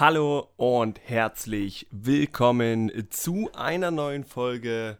Hallo 0.00 0.46
und 0.56 1.00
herzlich 1.08 1.88
willkommen 1.90 3.10
zu 3.10 3.50
einer 3.52 3.90
neuen 3.90 4.22
Folge 4.22 4.96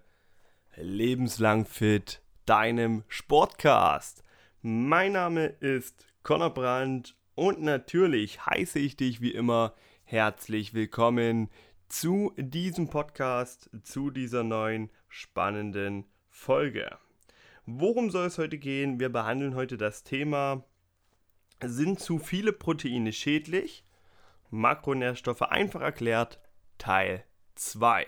Lebenslang 0.74 1.66
Fit, 1.66 2.20
deinem 2.46 3.04
Sportcast. 3.06 4.24
Mein 4.60 5.12
Name 5.12 5.46
ist 5.46 6.04
Conor 6.24 6.52
Brandt 6.52 7.14
und 7.36 7.62
natürlich 7.62 8.44
heiße 8.44 8.80
ich 8.80 8.96
dich 8.96 9.20
wie 9.20 9.30
immer 9.30 9.72
herzlich 10.02 10.74
willkommen 10.74 11.48
zu 11.88 12.32
diesem 12.36 12.90
Podcast, 12.90 13.70
zu 13.84 14.10
dieser 14.10 14.42
neuen 14.42 14.90
spannenden 15.06 16.06
Folge. 16.28 16.90
Worum 17.66 18.10
soll 18.10 18.26
es 18.26 18.38
heute 18.38 18.58
gehen? 18.58 18.98
Wir 18.98 19.10
behandeln 19.10 19.54
heute 19.54 19.76
das 19.76 20.02
Thema, 20.02 20.64
sind 21.64 22.00
zu 22.00 22.18
viele 22.18 22.52
Proteine 22.52 23.12
schädlich? 23.12 23.84
Makronährstoffe 24.50 25.42
einfach 25.42 25.80
erklärt, 25.80 26.40
Teil 26.78 27.24
2. 27.54 28.06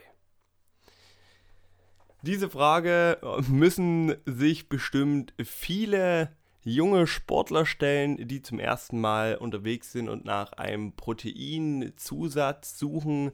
Diese 2.23 2.51
Frage 2.51 3.19
müssen 3.49 4.15
sich 4.27 4.69
bestimmt 4.69 5.33
viele 5.43 6.37
junge 6.63 7.07
Sportler 7.07 7.65
stellen, 7.65 8.29
die 8.29 8.43
zum 8.43 8.59
ersten 8.59 9.01
Mal 9.01 9.37
unterwegs 9.37 9.93
sind 9.93 10.09
und 10.09 10.25
nach 10.25 10.53
einem 10.53 10.93
Proteinzusatz 10.93 12.79
suchen, 12.79 13.33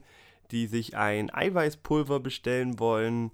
die 0.51 0.67
sich 0.67 0.95
ein 0.95 1.33
Eiweißpulver 1.33 2.21
bestellen 2.21 2.79
wollen. 2.79 3.31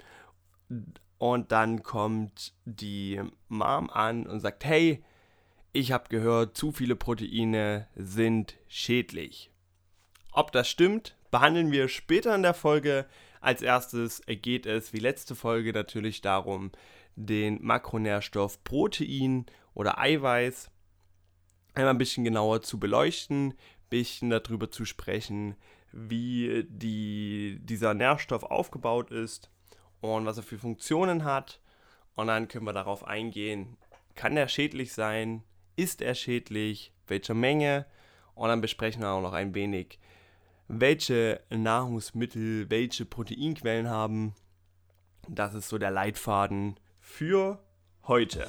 Und 1.20 1.52
dann 1.52 1.84
kommt 1.84 2.54
die 2.66 3.22
Mom 3.48 3.90
an 3.92 4.26
und 4.26 4.40
sagt, 4.40 4.66
hey, 4.66 5.04
ich 5.72 5.92
habe 5.92 6.10
gehört, 6.10 6.58
zu 6.58 6.72
viele 6.72 6.96
Proteine 6.96 7.88
sind 7.96 8.58
schädlich. 8.68 9.53
Ob 10.34 10.52
das 10.52 10.68
stimmt, 10.68 11.16
behandeln 11.30 11.72
wir 11.72 11.88
später 11.88 12.34
in 12.34 12.42
der 12.42 12.56
Folge. 12.56 13.06
Als 13.40 13.62
erstes 13.62 14.22
geht 14.26 14.66
es, 14.66 14.92
wie 14.92 15.00
letzte 15.00 15.36
Folge, 15.36 15.74
natürlich 15.74 16.22
darum, 16.22 16.72
den 17.16 17.64
Makronährstoff 17.64 18.64
Protein 18.64 19.46
oder 19.76 20.00
Eiweiß 20.00 20.72
einmal 21.76 21.94
ein 21.94 22.00
bisschen 22.00 22.24
genauer 22.24 22.64
zu 22.64 22.80
beleuchten, 22.80 23.52
ein 23.52 23.90
bisschen 23.90 24.32
darüber 24.32 24.72
zu 24.72 24.86
sprechen, 24.86 25.56
wie 25.92 26.66
die, 26.68 27.60
dieser 27.62 27.94
Nährstoff 27.94 28.44
aufgebaut 28.44 29.12
ist 29.12 29.52
und 30.02 30.26
was 30.26 30.38
er 30.38 30.44
für 30.44 30.58
Funktionen 30.58 31.24
hat. 31.24 31.60
Und 32.16 32.28
dann 32.28 32.48
können 32.48 32.66
wir 32.66 32.74
darauf 32.74 33.06
eingehen, 33.06 33.78
kann 34.16 34.36
er 34.38 34.48
schädlich 34.48 34.94
sein, 34.94 35.44
ist 35.76 36.02
er 36.02 36.16
schädlich, 36.16 36.92
welche 37.08 37.36
Menge 37.36 37.86
und 38.36 38.50
dann 38.50 38.62
besprechen 38.62 39.02
wir 39.02 39.10
auch 39.10 39.22
noch 39.22 39.34
ein 39.34 39.54
wenig, 39.54 40.00
welche 40.68 41.42
Nahrungsmittel 41.50 42.70
welche 42.70 43.06
Proteinquellen 43.06 43.90
haben. 43.90 44.34
Das 45.30 45.54
ist 45.54 45.70
so 45.70 45.78
der 45.78 45.92
Leitfaden 45.92 46.80
für 47.00 47.60
heute. 48.04 48.48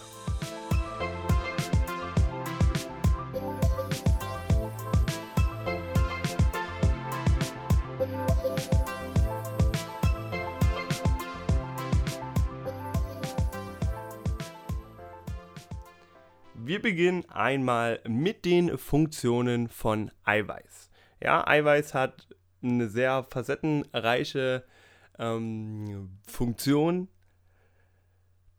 Wir 16.67 16.81
beginnen 16.81 17.29
einmal 17.29 18.01
mit 18.09 18.47
den 18.47 18.79
Funktionen 18.79 19.69
von 19.69 20.11
Eiweiß. 20.25 20.84
Ja, 21.25 21.47
Eiweiß 21.47 21.95
hat 21.95 22.29
eine 22.63 22.91
sehr 22.91 23.25
facettenreiche 23.25 24.63
ähm, 25.19 26.19
Funktion. 26.29 27.09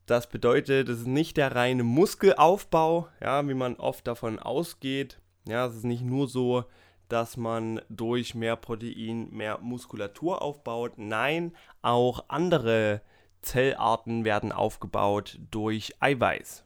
Das 0.08 0.28
bedeutet, 0.28 0.90
es 0.90 1.02
ist 1.02 1.08
nicht 1.08 1.38
der 1.38 1.56
reine 1.56 1.84
Muskelaufbau, 1.84 3.08
ja, 3.22 3.48
wie 3.48 3.54
man 3.54 3.76
oft 3.76 4.08
davon 4.08 4.40
ausgeht. 4.40 5.22
Ja, 5.48 5.68
es 5.68 5.76
ist 5.76 5.84
nicht 5.84 6.02
nur 6.02 6.28
so, 6.28 6.66
dass 7.08 7.38
man 7.38 7.82
durch 7.90 8.34
mehr 8.34 8.56
Protein 8.56 9.30
mehr 9.30 9.60
Muskulatur 9.60 10.42
aufbaut. 10.42 10.94
Nein, 10.98 11.56
auch 11.84 12.26
andere 12.30 13.04
Zellarten 13.44 14.26
werden 14.26 14.52
aufgebaut 14.52 15.38
durch 15.52 15.94
Eiweiß. 16.00 16.66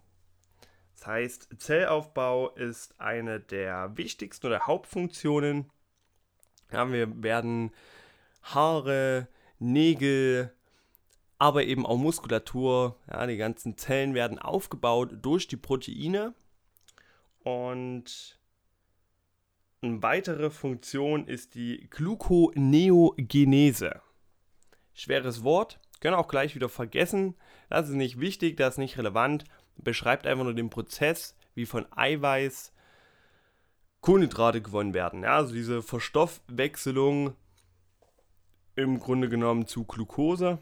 Das 0.95 1.07
heißt, 1.07 1.49
Zellaufbau 1.57 2.51
ist 2.51 2.97
eine 3.01 3.41
der 3.41 3.97
wichtigsten 3.97 4.47
oder 4.47 4.65
Hauptfunktionen 4.65 5.69
ja, 6.71 6.91
wir 6.91 7.23
werden 7.23 7.71
Haare, 8.43 9.27
Nägel, 9.59 10.53
aber 11.37 11.63
eben 11.63 11.85
auch 11.85 11.97
Muskulatur, 11.97 12.97
ja, 13.09 13.25
die 13.27 13.37
ganzen 13.37 13.77
Zellen 13.77 14.13
werden 14.13 14.39
aufgebaut 14.39 15.11
durch 15.21 15.47
die 15.47 15.57
Proteine. 15.57 16.33
Und 17.43 18.39
eine 19.81 20.03
weitere 20.03 20.49
Funktion 20.49 21.25
ist 21.25 21.55
die 21.55 21.87
Gluconeogenese. 21.89 24.01
Schweres 24.93 25.43
Wort, 25.43 25.79
können 26.01 26.15
auch 26.15 26.27
gleich 26.27 26.55
wieder 26.55 26.69
vergessen. 26.69 27.35
Das 27.69 27.87
ist 27.87 27.95
nicht 27.95 28.19
wichtig, 28.19 28.57
das 28.57 28.73
ist 28.75 28.79
nicht 28.79 28.97
relevant. 28.97 29.45
Beschreibt 29.77 30.27
einfach 30.27 30.43
nur 30.43 30.53
den 30.53 30.69
Prozess, 30.69 31.37
wie 31.55 31.65
von 31.65 31.85
Eiweiß 31.95 32.73
Kohlenhydrate 34.01 34.61
gewonnen 34.61 34.93
werden. 34.93 35.23
Ja, 35.23 35.35
also 35.35 35.53
diese 35.53 35.81
Verstoffwechselung 35.81 37.33
im 38.75 38.99
Grunde 38.99 39.29
genommen 39.29 39.67
zu 39.67 39.83
Glucose 39.83 40.59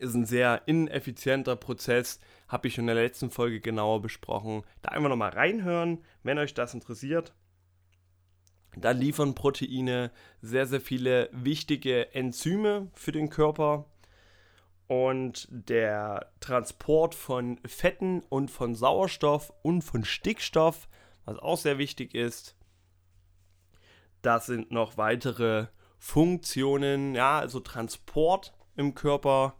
ist 0.00 0.14
ein 0.14 0.26
sehr 0.26 0.62
ineffizienter 0.66 1.56
Prozess, 1.56 2.20
habe 2.48 2.68
ich 2.68 2.74
schon 2.74 2.82
in 2.82 2.94
der 2.94 3.04
letzten 3.04 3.30
Folge 3.30 3.60
genauer 3.60 4.02
besprochen. 4.02 4.62
Da 4.82 4.90
einfach 4.90 5.08
nochmal 5.08 5.30
reinhören, 5.30 6.04
wenn 6.22 6.38
euch 6.38 6.54
das 6.54 6.74
interessiert. 6.74 7.34
Da 8.76 8.90
liefern 8.90 9.34
Proteine 9.34 10.10
sehr, 10.42 10.66
sehr 10.66 10.82
viele 10.82 11.30
wichtige 11.32 12.14
Enzyme 12.14 12.90
für 12.92 13.12
den 13.12 13.30
Körper. 13.30 13.86
Und 14.86 15.48
der 15.50 16.30
Transport 16.40 17.14
von 17.14 17.58
Fetten 17.66 18.22
und 18.28 18.50
von 18.50 18.74
Sauerstoff 18.74 19.52
und 19.62 19.82
von 19.82 20.04
Stickstoff 20.04 20.88
was 21.26 21.38
auch 21.38 21.58
sehr 21.58 21.76
wichtig 21.76 22.14
ist. 22.14 22.56
Das 24.22 24.46
sind 24.46 24.70
noch 24.70 24.96
weitere 24.96 25.66
Funktionen, 25.98 27.14
ja, 27.14 27.38
also 27.38 27.60
Transport 27.60 28.54
im 28.76 28.94
Körper, 28.94 29.54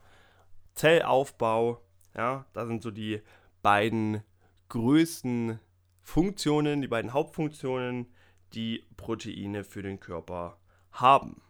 Zellaufbau, 0.75 1.83
ja, 2.17 2.47
das 2.53 2.69
sind 2.69 2.83
so 2.83 2.91
die 2.91 3.21
beiden 3.63 4.23
größten 4.69 5.61
Funktionen, 6.01 6.83
die 6.83 6.89
beiden 6.89 7.13
Hauptfunktionen, 7.13 8.13
die 8.55 8.85
Proteine 8.97 9.65
für 9.65 9.83
den 9.83 10.01
Körper 10.01 10.59
haben. 10.93 11.43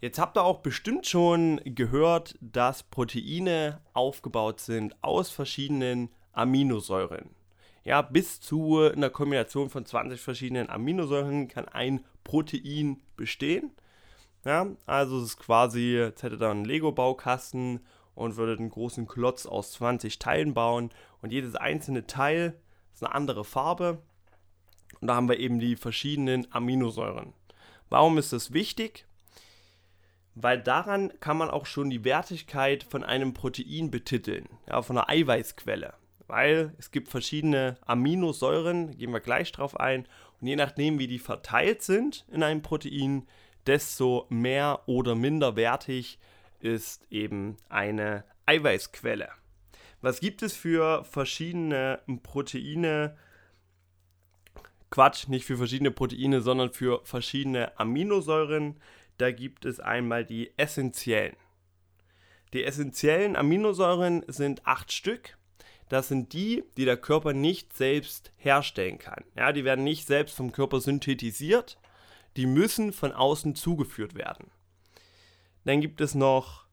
Jetzt 0.00 0.18
habt 0.18 0.36
ihr 0.36 0.44
auch 0.44 0.60
bestimmt 0.60 1.06
schon 1.06 1.60
gehört, 1.64 2.36
dass 2.40 2.82
Proteine 2.82 3.80
aufgebaut 3.92 4.60
sind 4.60 4.96
aus 5.02 5.30
verschiedenen 5.30 6.10
Aminosäuren 6.32 7.30
ja, 7.84 8.02
bis 8.02 8.40
zu 8.40 8.78
einer 8.78 9.10
Kombination 9.10 9.70
von 9.70 9.84
20 9.84 10.20
verschiedenen 10.20 10.70
Aminosäuren 10.70 11.48
kann 11.48 11.68
ein 11.68 12.04
Protein 12.24 13.02
bestehen. 13.16 13.72
Ja, 14.44 14.66
also 14.86 15.18
es 15.18 15.30
ist 15.30 15.38
quasi, 15.38 15.96
jetzt 15.96 16.22
hätte 16.22 16.36
da 16.36 16.50
einen 16.50 16.64
Lego-Baukasten 16.64 17.80
und 18.14 18.36
würde 18.36 18.58
einen 18.58 18.70
großen 18.70 19.06
Klotz 19.06 19.46
aus 19.46 19.72
20 19.72 20.18
Teilen 20.18 20.54
bauen 20.54 20.90
und 21.22 21.32
jedes 21.32 21.54
einzelne 21.54 22.06
Teil 22.06 22.60
ist 22.92 23.04
eine 23.04 23.14
andere 23.14 23.44
Farbe 23.44 24.02
und 25.00 25.08
da 25.08 25.14
haben 25.14 25.28
wir 25.28 25.38
eben 25.38 25.58
die 25.60 25.76
verschiedenen 25.76 26.52
Aminosäuren. 26.52 27.32
Warum 27.88 28.18
ist 28.18 28.32
das 28.32 28.52
wichtig? 28.52 29.06
Weil 30.34 30.60
daran 30.60 31.12
kann 31.20 31.36
man 31.36 31.50
auch 31.50 31.66
schon 31.66 31.90
die 31.90 32.04
Wertigkeit 32.04 32.84
von 32.84 33.04
einem 33.04 33.34
Protein 33.34 33.90
betiteln, 33.90 34.48
ja, 34.68 34.82
von 34.82 34.98
einer 34.98 35.08
Eiweißquelle 35.08 35.94
weil 36.32 36.72
es 36.78 36.90
gibt 36.90 37.10
verschiedene 37.10 37.76
Aminosäuren, 37.84 38.96
gehen 38.96 39.12
wir 39.12 39.20
gleich 39.20 39.52
drauf 39.52 39.78
ein, 39.78 40.08
und 40.40 40.46
je 40.46 40.56
nachdem, 40.56 40.98
wie 40.98 41.06
die 41.06 41.18
verteilt 41.18 41.82
sind 41.82 42.24
in 42.32 42.42
einem 42.42 42.62
Protein, 42.62 43.28
desto 43.66 44.24
mehr 44.30 44.80
oder 44.86 45.14
minder 45.14 45.56
wertig 45.56 46.18
ist 46.58 47.06
eben 47.10 47.58
eine 47.68 48.24
Eiweißquelle. 48.46 49.28
Was 50.00 50.20
gibt 50.20 50.42
es 50.42 50.56
für 50.56 51.04
verschiedene 51.04 52.00
Proteine? 52.22 53.14
Quatsch, 54.88 55.28
nicht 55.28 55.44
für 55.44 55.58
verschiedene 55.58 55.90
Proteine, 55.90 56.40
sondern 56.40 56.72
für 56.72 57.04
verschiedene 57.04 57.78
Aminosäuren. 57.78 58.80
Da 59.18 59.32
gibt 59.32 59.66
es 59.66 59.80
einmal 59.80 60.24
die 60.24 60.50
essentiellen. 60.56 61.36
Die 62.54 62.64
essentiellen 62.64 63.36
Aminosäuren 63.36 64.24
sind 64.28 64.66
acht 64.66 64.92
Stück 64.92 65.36
das 65.92 66.08
sind 66.08 66.32
die, 66.32 66.64
die 66.78 66.86
der 66.86 66.96
Körper 66.96 67.34
nicht 67.34 67.74
selbst 67.74 68.32
herstellen 68.38 68.98
kann. 68.98 69.24
Ja, 69.36 69.52
die 69.52 69.64
werden 69.64 69.84
nicht 69.84 70.06
selbst 70.06 70.34
vom 70.34 70.50
Körper 70.50 70.80
synthetisiert. 70.80 71.78
die 72.36 72.46
müssen 72.46 72.94
von 72.94 73.12
außen 73.12 73.54
zugeführt 73.54 74.14
werden. 74.14 74.50
Dann 75.66 75.82
gibt 75.82 76.00
es 76.00 76.14
noch 76.14 76.64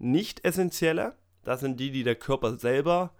nicht 0.00 0.44
essentielle, 0.44 1.14
das 1.44 1.60
sind 1.60 1.78
die, 1.78 1.92
die 1.92 2.02
der 2.02 2.16
Körper 2.16 2.58
selber 2.58 3.12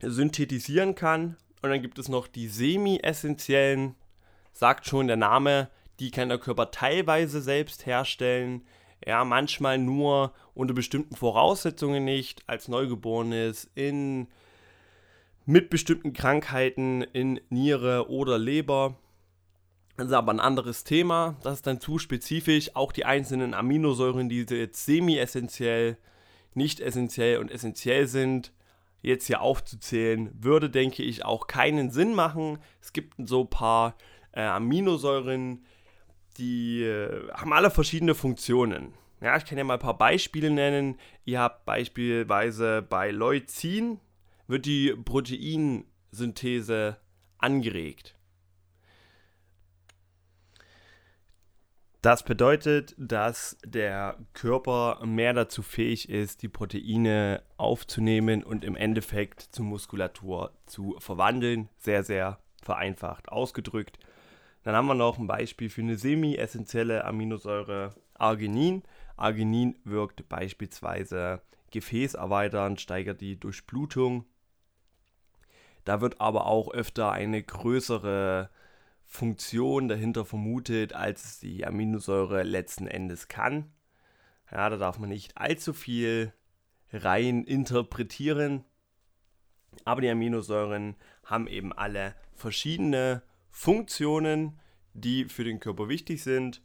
synthetisieren 0.00 0.94
kann. 0.94 1.36
Und 1.62 1.70
dann 1.70 1.82
gibt 1.82 1.98
es 1.98 2.08
noch 2.08 2.28
die 2.28 2.46
semi-essentiellen, 2.46 3.96
sagt 4.52 4.86
schon 4.86 5.08
der 5.08 5.16
Name, 5.16 5.68
die 5.98 6.12
kann 6.12 6.28
der 6.28 6.38
Körper 6.38 6.70
teilweise 6.70 7.42
selbst 7.42 7.86
herstellen. 7.86 8.64
Ja, 9.06 9.24
manchmal 9.24 9.78
nur 9.78 10.32
unter 10.54 10.74
bestimmten 10.74 11.16
Voraussetzungen 11.16 12.04
nicht, 12.04 12.42
als 12.46 12.68
Neugeborenes, 12.68 13.70
in, 13.74 14.28
mit 15.46 15.70
bestimmten 15.70 16.12
Krankheiten 16.12 17.02
in 17.02 17.40
Niere 17.48 18.10
oder 18.10 18.38
Leber. 18.38 18.98
Das 19.96 20.08
ist 20.08 20.12
aber 20.12 20.32
ein 20.32 20.40
anderes 20.40 20.84
Thema. 20.84 21.36
Das 21.42 21.54
ist 21.54 21.66
dann 21.66 21.80
zu 21.80 21.98
spezifisch. 21.98 22.74
Auch 22.74 22.92
die 22.92 23.04
einzelnen 23.04 23.54
Aminosäuren, 23.54 24.28
die 24.28 24.44
jetzt 24.48 24.84
semi-essentiell, 24.84 25.96
nicht 26.54 26.80
essentiell 26.80 27.38
und 27.38 27.50
essentiell 27.50 28.06
sind, 28.06 28.52
jetzt 29.02 29.26
hier 29.26 29.40
aufzuzählen, 29.40 30.30
würde, 30.34 30.68
denke 30.68 31.02
ich, 31.02 31.24
auch 31.24 31.46
keinen 31.46 31.90
Sinn 31.90 32.14
machen. 32.14 32.58
Es 32.80 32.92
gibt 32.92 33.14
so 33.28 33.42
ein 33.42 33.50
paar 33.50 33.96
äh, 34.32 34.42
Aminosäuren, 34.42 35.64
die 36.38 36.82
äh, 36.82 37.30
haben 37.32 37.52
alle 37.52 37.70
verschiedene 37.70 38.14
Funktionen. 38.14 38.94
Ja, 39.20 39.36
ich 39.36 39.44
kann 39.44 39.58
ja 39.58 39.64
mal 39.64 39.74
ein 39.74 39.80
paar 39.80 39.98
Beispiele 39.98 40.50
nennen. 40.50 40.98
Ihr 41.24 41.40
habt 41.40 41.66
beispielsweise 41.66 42.82
bei 42.82 43.10
Leucin 43.10 44.00
wird 44.46 44.66
die 44.66 44.94
Proteinsynthese 44.94 46.96
angeregt. 47.38 48.16
Das 52.02 52.22
bedeutet, 52.22 52.94
dass 52.96 53.58
der 53.62 54.16
Körper 54.32 55.04
mehr 55.04 55.34
dazu 55.34 55.62
fähig 55.62 56.08
ist, 56.08 56.42
die 56.42 56.48
Proteine 56.48 57.42
aufzunehmen 57.58 58.42
und 58.42 58.64
im 58.64 58.74
Endeffekt 58.74 59.42
zur 59.42 59.66
Muskulatur 59.66 60.54
zu 60.64 60.96
verwandeln. 60.98 61.68
Sehr, 61.76 62.02
sehr 62.02 62.38
vereinfacht 62.62 63.28
ausgedrückt. 63.28 63.98
Dann 64.62 64.74
haben 64.74 64.86
wir 64.86 64.94
noch 64.94 65.18
ein 65.18 65.26
Beispiel 65.26 65.70
für 65.70 65.80
eine 65.80 65.96
semi-essentielle 65.96 67.04
Aminosäure 67.04 67.94
Arginin. 68.14 68.82
Arginin 69.16 69.78
wirkt 69.84 70.28
beispielsweise 70.28 71.40
gefäßerweiternd, 71.70 72.80
steigert 72.80 73.20
die 73.20 73.38
Durchblutung. 73.38 74.24
Da 75.84 76.00
wird 76.00 76.20
aber 76.20 76.46
auch 76.46 76.70
öfter 76.72 77.10
eine 77.12 77.42
größere 77.42 78.50
Funktion 79.06 79.88
dahinter 79.88 80.24
vermutet, 80.24 80.92
als 80.92 81.40
die 81.40 81.66
Aminosäure 81.66 82.42
letzten 82.42 82.86
Endes 82.86 83.28
kann. 83.28 83.72
Ja, 84.50 84.68
da 84.68 84.76
darf 84.76 84.98
man 84.98 85.08
nicht 85.08 85.36
allzu 85.36 85.72
viel 85.72 86.32
rein 86.92 87.44
interpretieren. 87.44 88.64
Aber 89.84 90.00
die 90.00 90.08
Aminosäuren 90.08 90.96
haben 91.24 91.46
eben 91.46 91.72
alle 91.72 92.14
verschiedene 92.34 93.22
Funktionen, 93.50 94.58
die 94.94 95.26
für 95.26 95.44
den 95.44 95.60
Körper 95.60 95.88
wichtig 95.88 96.22
sind. 96.22 96.62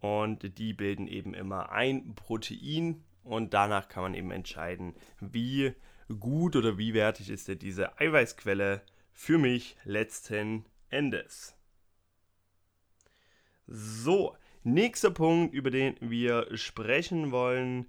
Und 0.00 0.58
die 0.58 0.74
bilden 0.74 1.08
eben 1.08 1.34
immer 1.34 1.72
ein 1.72 2.14
Protein. 2.14 3.04
Und 3.22 3.54
danach 3.54 3.88
kann 3.88 4.02
man 4.02 4.14
eben 4.14 4.30
entscheiden, 4.30 4.94
wie 5.20 5.72
gut 6.20 6.56
oder 6.56 6.76
wie 6.76 6.92
wertig 6.92 7.30
ist 7.30 7.48
denn 7.48 7.58
diese 7.58 7.98
Eiweißquelle 7.98 8.82
für 9.12 9.38
mich 9.38 9.76
letzten 9.84 10.66
Endes. 10.90 11.56
So, 13.66 14.36
nächster 14.62 15.10
Punkt, 15.10 15.54
über 15.54 15.70
den 15.70 15.96
wir 16.00 16.54
sprechen 16.56 17.30
wollen, 17.30 17.88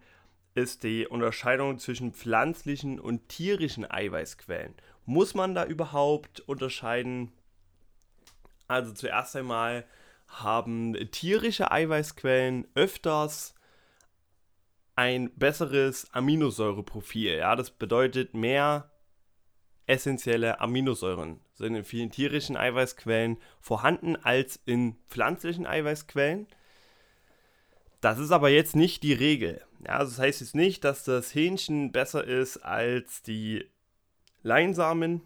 ist 0.53 0.83
die 0.83 1.05
Unterscheidung 1.05 1.79
zwischen 1.79 2.13
pflanzlichen 2.13 2.99
und 2.99 3.27
tierischen 3.27 3.89
Eiweißquellen. 3.89 4.73
Muss 5.05 5.33
man 5.33 5.53
da 5.53 5.65
überhaupt 5.65 6.39
unterscheiden? 6.39 7.33
Also 8.67 8.93
zuerst 8.93 9.35
einmal 9.35 9.85
haben 10.27 10.93
tierische 11.11 11.71
Eiweißquellen 11.71 12.67
öfters 12.73 13.53
ein 14.95 15.31
besseres 15.35 16.11
Aminosäureprofil. 16.13 17.37
Ja, 17.37 17.55
das 17.55 17.69
bedeutet 17.69 18.33
mehr 18.33 18.89
essentielle 19.87 20.59
Aminosäuren 20.59 21.41
sind 21.53 21.75
in 21.75 21.83
vielen 21.83 22.11
tierischen 22.11 22.57
Eiweißquellen 22.57 23.37
vorhanden 23.59 24.15
als 24.15 24.59
in 24.65 24.95
pflanzlichen 25.09 25.65
Eiweißquellen. 25.65 26.47
Das 28.01 28.19
ist 28.19 28.31
aber 28.31 28.49
jetzt 28.49 28.75
nicht 28.75 29.03
die 29.03 29.13
Regel. 29.13 29.61
Ja, 29.85 29.97
also 29.97 30.11
das 30.11 30.19
heißt 30.19 30.41
jetzt 30.41 30.55
nicht, 30.55 30.83
dass 30.83 31.03
das 31.03 31.33
Hähnchen 31.33 31.91
besser 31.91 32.23
ist 32.23 32.57
als 32.57 33.21
die 33.21 33.69
Leinsamen, 34.43 35.21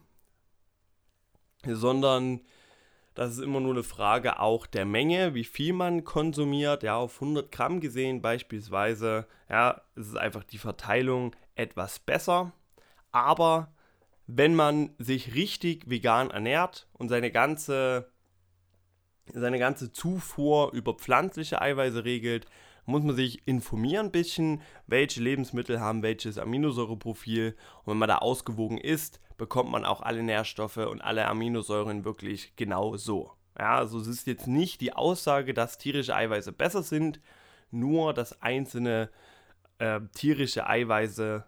sondern 1.66 2.42
das 3.20 3.32
ist 3.32 3.44
immer 3.44 3.60
nur 3.60 3.74
eine 3.74 3.84
Frage 3.84 4.40
auch 4.40 4.66
der 4.66 4.86
Menge, 4.86 5.34
wie 5.34 5.44
viel 5.44 5.74
man 5.74 6.06
konsumiert. 6.06 6.84
Ja, 6.84 6.96
auf 6.96 7.16
100 7.16 7.52
Gramm 7.52 7.82
gesehen 7.82 8.22
beispielsweise, 8.22 9.28
ja, 9.50 9.82
ist 9.98 10.16
einfach 10.16 10.46
die 10.46 10.58
Verteilung 10.58 11.36
etwas 11.54 12.00
besser. 12.00 12.54
Aber 13.12 13.74
wenn 14.26 14.56
man 14.56 14.92
sich 15.00 15.36
richtig 15.36 15.90
vegan 15.90 16.32
ernährt 16.32 16.88
und 16.94 17.10
seine 17.10 17.30
ganze, 17.30 18.10
seine 19.34 19.60
ganze 19.60 19.92
Zufuhr 19.92 20.72
über 20.72 20.94
pflanzliche 20.94 21.62
Eiweiße 21.62 22.06
regelt, 22.06 22.46
muss 22.90 23.04
man 23.04 23.16
sich 23.16 23.48
informieren 23.48 24.08
ein 24.08 24.12
bisschen, 24.12 24.62
welche 24.88 25.22
Lebensmittel 25.22 25.80
haben 25.80 26.04
welches 26.04 26.38
Aminosäureprofil. 26.38 27.56
Und 27.84 27.88
wenn 27.92 27.98
man 27.98 28.10
da 28.10 28.18
ausgewogen 28.18 28.78
isst, 28.78 29.20
bekommt 29.38 29.72
man 29.72 29.86
auch 29.86 30.02
alle 30.02 30.24
Nährstoffe 30.24 30.78
und 30.78 31.02
alle 31.02 31.28
Aminosäuren 31.28 32.04
wirklich 32.04 32.54
genau 32.56 32.98
so. 32.98 33.32
Ja, 33.58 33.78
also 33.78 34.00
es 34.00 34.08
ist 34.08 34.28
jetzt 34.28 34.48
nicht 34.48 34.82
die 34.82 34.94
Aussage, 34.94 35.54
dass 35.54 35.78
tierische 35.78 36.16
Eiweiße 36.16 36.52
besser 36.52 36.84
sind, 36.84 37.20
nur 37.72 38.14
dass 38.14 38.42
einzelne 38.42 39.10
äh, 39.80 40.00
tierische 40.14 40.68
Eiweiße 40.68 41.46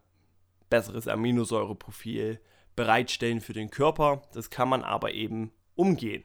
besseres 0.70 1.08
Aminosäureprofil 1.08 2.40
bereitstellen 2.76 3.42
für 3.42 3.54
den 3.54 3.70
Körper. 3.70 4.22
Das 4.34 4.50
kann 4.50 4.70
man 4.70 4.84
aber 4.84 5.14
eben 5.14 5.52
umgehen. 5.76 6.24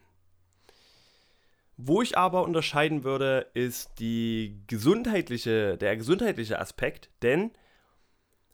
Wo 1.77 2.01
ich 2.01 2.17
aber 2.17 2.45
unterscheiden 2.45 3.05
würde, 3.05 3.51
ist 3.55 3.99
die 3.99 4.63
gesundheitliche, 4.67 5.77
der 5.77 5.97
gesundheitliche 5.97 6.59
Aspekt, 6.59 7.11
denn 7.23 7.51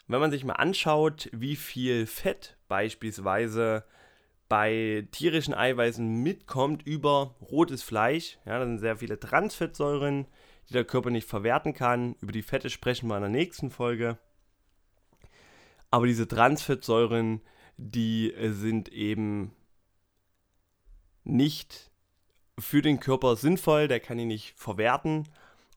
wenn 0.09 0.21
man 0.21 0.31
sich 0.31 0.45
mal 0.45 0.55
anschaut, 0.55 1.29
wie 1.33 1.57
viel 1.57 2.07
Fett 2.07 2.57
beispielsweise 2.69 3.85
bei 4.49 5.07
tierischen 5.13 5.55
Eiweißen 5.55 6.23
mitkommt 6.23 6.83
über 6.83 7.37
rotes 7.41 7.83
Fleisch, 7.83 8.39
ja, 8.45 8.59
da 8.59 8.67
sind 8.67 8.79
sehr 8.79 8.97
viele 8.97 9.19
Transfettsäuren, 9.19 10.27
die 10.69 10.75
der 10.75 10.85
Körper 10.85 11.11
nicht 11.11 11.29
verwerten 11.29 11.73
kann. 11.73 12.17
Über 12.21 12.33
die 12.33 12.43
Fette 12.43 12.69
sprechen 12.69 13.09
wir 13.09 13.17
in 13.17 13.23
der 13.23 13.31
nächsten 13.31 13.71
Folge. 13.71 14.19
Aber 15.91 16.07
diese 16.07 16.29
Transfettsäuren 16.29 17.41
die 17.77 18.35
sind 18.39 18.89
eben 18.91 19.55
nicht 21.25 21.92
für 22.59 22.83
den 22.83 23.01
Körper 23.01 23.37
sinnvoll, 23.37 23.89
der 23.89 24.01
kann 24.01 24.19
ihn 24.19 24.29
nicht 24.29 24.55
verwerten. 24.57 25.29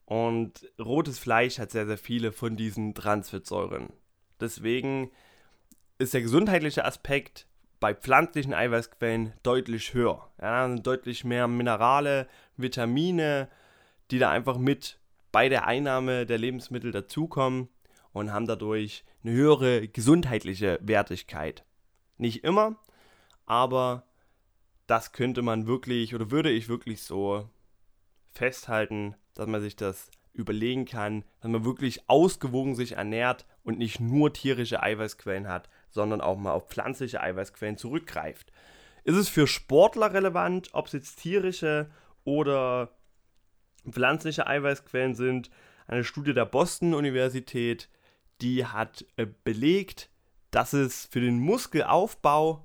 Und 0.05 0.69
rotes 0.79 1.17
Fleisch 1.17 1.57
hat 1.57 1.71
sehr, 1.71 1.87
sehr 1.87 1.97
viele 1.97 2.31
von 2.31 2.55
diesen 2.55 2.93
Transfettsäuren. 2.93 3.91
Deswegen 4.39 5.11
ist 5.97 6.13
der 6.13 6.21
gesundheitliche 6.21 6.85
Aspekt 6.85 7.47
bei 7.79 7.93
pflanzlichen 7.93 8.53
Eiweißquellen 8.53 9.33
deutlich 9.43 9.93
höher. 9.93 10.29
Ja, 10.41 10.67
sind 10.67 10.85
deutlich 10.85 11.23
mehr 11.23 11.47
Minerale, 11.47 12.27
Vitamine, 12.57 13.49
die 14.11 14.19
da 14.19 14.29
einfach 14.29 14.57
mit 14.57 14.99
bei 15.31 15.49
der 15.49 15.65
Einnahme 15.67 16.25
der 16.25 16.37
Lebensmittel 16.37 16.91
dazukommen 16.91 17.67
und 18.13 18.31
haben 18.31 18.47
dadurch 18.47 19.03
eine 19.23 19.33
höhere 19.33 19.87
gesundheitliche 19.87 20.79
Wertigkeit. 20.81 21.65
Nicht 22.17 22.43
immer, 22.43 22.77
aber 23.45 24.03
das 24.87 25.11
könnte 25.11 25.41
man 25.41 25.67
wirklich 25.67 26.13
oder 26.13 26.31
würde 26.31 26.51
ich 26.51 26.69
wirklich 26.69 27.01
so 27.01 27.49
festhalten, 28.31 29.15
dass 29.33 29.47
man 29.47 29.61
sich 29.61 29.75
das 29.75 30.09
überlegen 30.33 30.85
kann, 30.85 31.23
dass 31.39 31.49
man 31.49 31.65
wirklich 31.65 32.09
ausgewogen 32.09 32.75
sich 32.75 32.93
ernährt 32.93 33.45
und 33.63 33.77
nicht 33.77 33.99
nur 33.99 34.33
tierische 34.33 34.83
Eiweißquellen 34.83 35.47
hat, 35.47 35.69
sondern 35.89 36.21
auch 36.21 36.37
mal 36.37 36.51
auf 36.51 36.67
pflanzliche 36.67 37.21
Eiweißquellen 37.21 37.77
zurückgreift. 37.77 38.51
Ist 39.03 39.15
es 39.15 39.29
für 39.29 39.47
Sportler 39.47 40.13
relevant, 40.13 40.69
ob 40.73 40.87
es 40.87 40.93
jetzt 40.93 41.21
tierische 41.21 41.89
oder 42.23 42.97
pflanzliche 43.89 44.47
Eiweißquellen 44.47 45.15
sind? 45.15 45.49
Eine 45.87 46.03
Studie 46.03 46.33
der 46.33 46.45
Boston 46.45 46.93
Universität, 46.93 47.89
die 48.41 48.65
hat 48.65 49.05
äh, 49.15 49.27
belegt, 49.43 50.09
dass 50.51 50.73
es 50.73 51.07
für 51.11 51.21
den 51.21 51.39
Muskelaufbau 51.39 52.64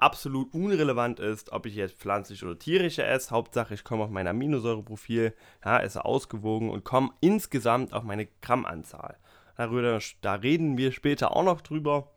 absolut 0.00 0.52
unrelevant 0.54 1.20
ist, 1.20 1.52
ob 1.52 1.66
ich 1.66 1.74
jetzt 1.74 1.98
pflanzlich 1.98 2.42
oder 2.42 2.58
tierische 2.58 3.04
esse. 3.04 3.30
Hauptsache, 3.30 3.74
ich 3.74 3.84
komme 3.84 4.04
auf 4.04 4.10
mein 4.10 4.26
Aminosäureprofil, 4.26 5.34
ja, 5.64 5.80
esse 5.80 6.04
ausgewogen 6.04 6.70
und 6.70 6.84
komme 6.84 7.10
insgesamt 7.20 7.92
auf 7.92 8.02
meine 8.02 8.26
Grammanzahl. 8.40 9.18
Darüber, 9.56 9.98
da 10.22 10.34
reden 10.34 10.78
wir 10.78 10.90
später 10.92 11.36
auch 11.36 11.44
noch 11.44 11.60
drüber. 11.60 12.10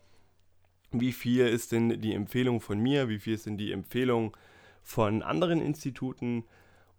Wie 0.92 1.12
viel 1.12 1.48
ist 1.48 1.72
denn 1.72 2.02
die 2.02 2.14
Empfehlung 2.14 2.62
von 2.62 2.80
mir? 2.80 3.10
Wie 3.10 3.20
viel 3.20 3.34
ist 3.34 3.46
denn 3.46 3.58
die 3.58 3.72
Empfehlung 3.72 4.38
von 4.82 5.22
anderen 5.22 5.60
Instituten? 5.60 6.46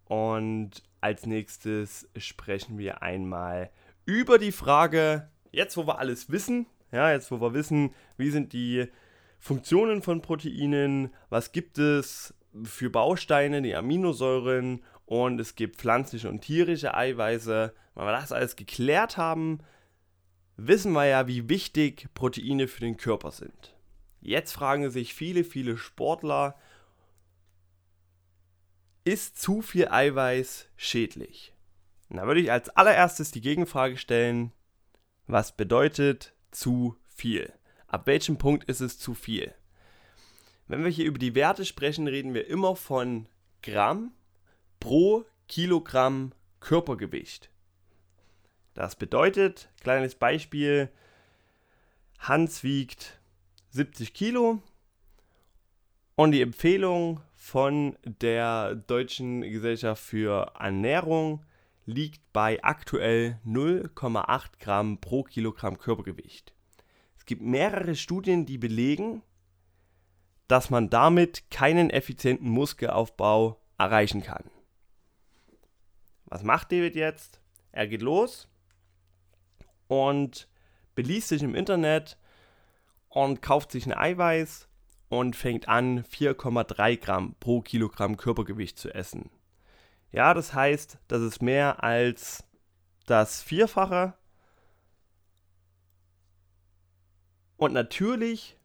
Und 0.06 0.82
als 1.00 1.26
nächstes 1.26 2.08
sprechen 2.16 2.76
wir 2.76 3.02
einmal 3.02 3.70
über 4.04 4.38
die 4.38 4.52
Frage, 4.52 5.30
jetzt 5.50 5.76
wo 5.76 5.86
wir 5.86 5.98
alles 5.98 6.30
wissen, 6.30 6.66
ja, 6.92 7.10
jetzt 7.10 7.30
wo 7.30 7.40
wir 7.40 7.54
wissen, 7.54 7.94
wie 8.18 8.30
sind 8.30 8.52
die 8.52 8.88
Funktionen 9.44 10.00
von 10.00 10.22
Proteinen, 10.22 11.12
was 11.28 11.52
gibt 11.52 11.76
es 11.76 12.32
für 12.62 12.88
Bausteine, 12.88 13.60
die 13.60 13.74
Aminosäuren 13.74 14.82
und 15.04 15.38
es 15.38 15.54
gibt 15.54 15.76
pflanzliche 15.76 16.30
und 16.30 16.40
tierische 16.40 16.94
Eiweiße. 16.94 17.74
Wenn 17.94 18.04
wir 18.06 18.12
das 18.12 18.32
alles 18.32 18.56
geklärt 18.56 19.18
haben, 19.18 19.58
wissen 20.56 20.92
wir 20.92 21.04
ja, 21.04 21.28
wie 21.28 21.50
wichtig 21.50 22.08
Proteine 22.14 22.68
für 22.68 22.80
den 22.80 22.96
Körper 22.96 23.32
sind. 23.32 23.76
Jetzt 24.22 24.52
fragen 24.52 24.88
sich 24.88 25.12
viele, 25.12 25.44
viele 25.44 25.76
Sportler, 25.76 26.56
ist 29.04 29.38
zu 29.38 29.60
viel 29.60 29.88
Eiweiß 29.88 30.68
schädlich? 30.78 31.52
da 32.08 32.26
würde 32.26 32.40
ich 32.40 32.50
als 32.50 32.70
allererstes 32.70 33.30
die 33.30 33.42
Gegenfrage 33.42 33.98
stellen, 33.98 34.52
was 35.26 35.54
bedeutet 35.54 36.32
zu 36.50 36.96
viel? 37.14 37.52
Ab 37.94 38.08
welchem 38.08 38.38
Punkt 38.38 38.64
ist 38.64 38.80
es 38.80 38.98
zu 38.98 39.14
viel? 39.14 39.54
Wenn 40.66 40.82
wir 40.82 40.90
hier 40.90 41.04
über 41.04 41.20
die 41.20 41.36
Werte 41.36 41.64
sprechen, 41.64 42.08
reden 42.08 42.34
wir 42.34 42.48
immer 42.48 42.74
von 42.74 43.28
Gramm 43.62 44.10
pro 44.80 45.24
Kilogramm 45.46 46.32
Körpergewicht. 46.58 47.50
Das 48.74 48.96
bedeutet, 48.96 49.68
kleines 49.80 50.16
Beispiel, 50.16 50.90
Hans 52.18 52.64
wiegt 52.64 53.20
70 53.70 54.12
Kilo 54.12 54.60
und 56.16 56.32
die 56.32 56.42
Empfehlung 56.42 57.20
von 57.36 57.96
der 58.02 58.74
Deutschen 58.74 59.42
Gesellschaft 59.42 60.02
für 60.02 60.52
Ernährung 60.58 61.44
liegt 61.86 62.32
bei 62.32 62.58
aktuell 62.64 63.38
0,8 63.46 64.58
Gramm 64.58 65.00
pro 65.00 65.22
Kilogramm 65.22 65.78
Körpergewicht. 65.78 66.53
Es 67.24 67.26
gibt 67.26 67.40
mehrere 67.40 67.96
Studien, 67.96 68.44
die 68.44 68.58
belegen, 68.58 69.22
dass 70.46 70.68
man 70.68 70.90
damit 70.90 71.50
keinen 71.50 71.88
effizienten 71.88 72.50
Muskelaufbau 72.50 73.58
erreichen 73.78 74.22
kann. 74.22 74.44
Was 76.26 76.42
macht 76.42 76.70
David 76.70 76.94
jetzt? 76.96 77.40
Er 77.72 77.88
geht 77.88 78.02
los 78.02 78.46
und 79.88 80.50
beliest 80.94 81.28
sich 81.28 81.42
im 81.42 81.54
Internet 81.54 82.18
und 83.08 83.40
kauft 83.40 83.72
sich 83.72 83.86
ein 83.86 83.96
Eiweiß 83.96 84.68
und 85.08 85.34
fängt 85.34 85.66
an, 85.66 86.04
4,3 86.04 86.98
Gramm 86.98 87.36
pro 87.40 87.62
Kilogramm 87.62 88.18
Körpergewicht 88.18 88.78
zu 88.78 88.94
essen. 88.94 89.30
Ja, 90.12 90.34
das 90.34 90.52
heißt, 90.52 90.98
das 91.08 91.22
ist 91.22 91.40
mehr 91.40 91.82
als 91.82 92.44
das 93.06 93.42
Vierfache 93.42 94.12
Und 97.64 97.72
natürlich 97.72 98.58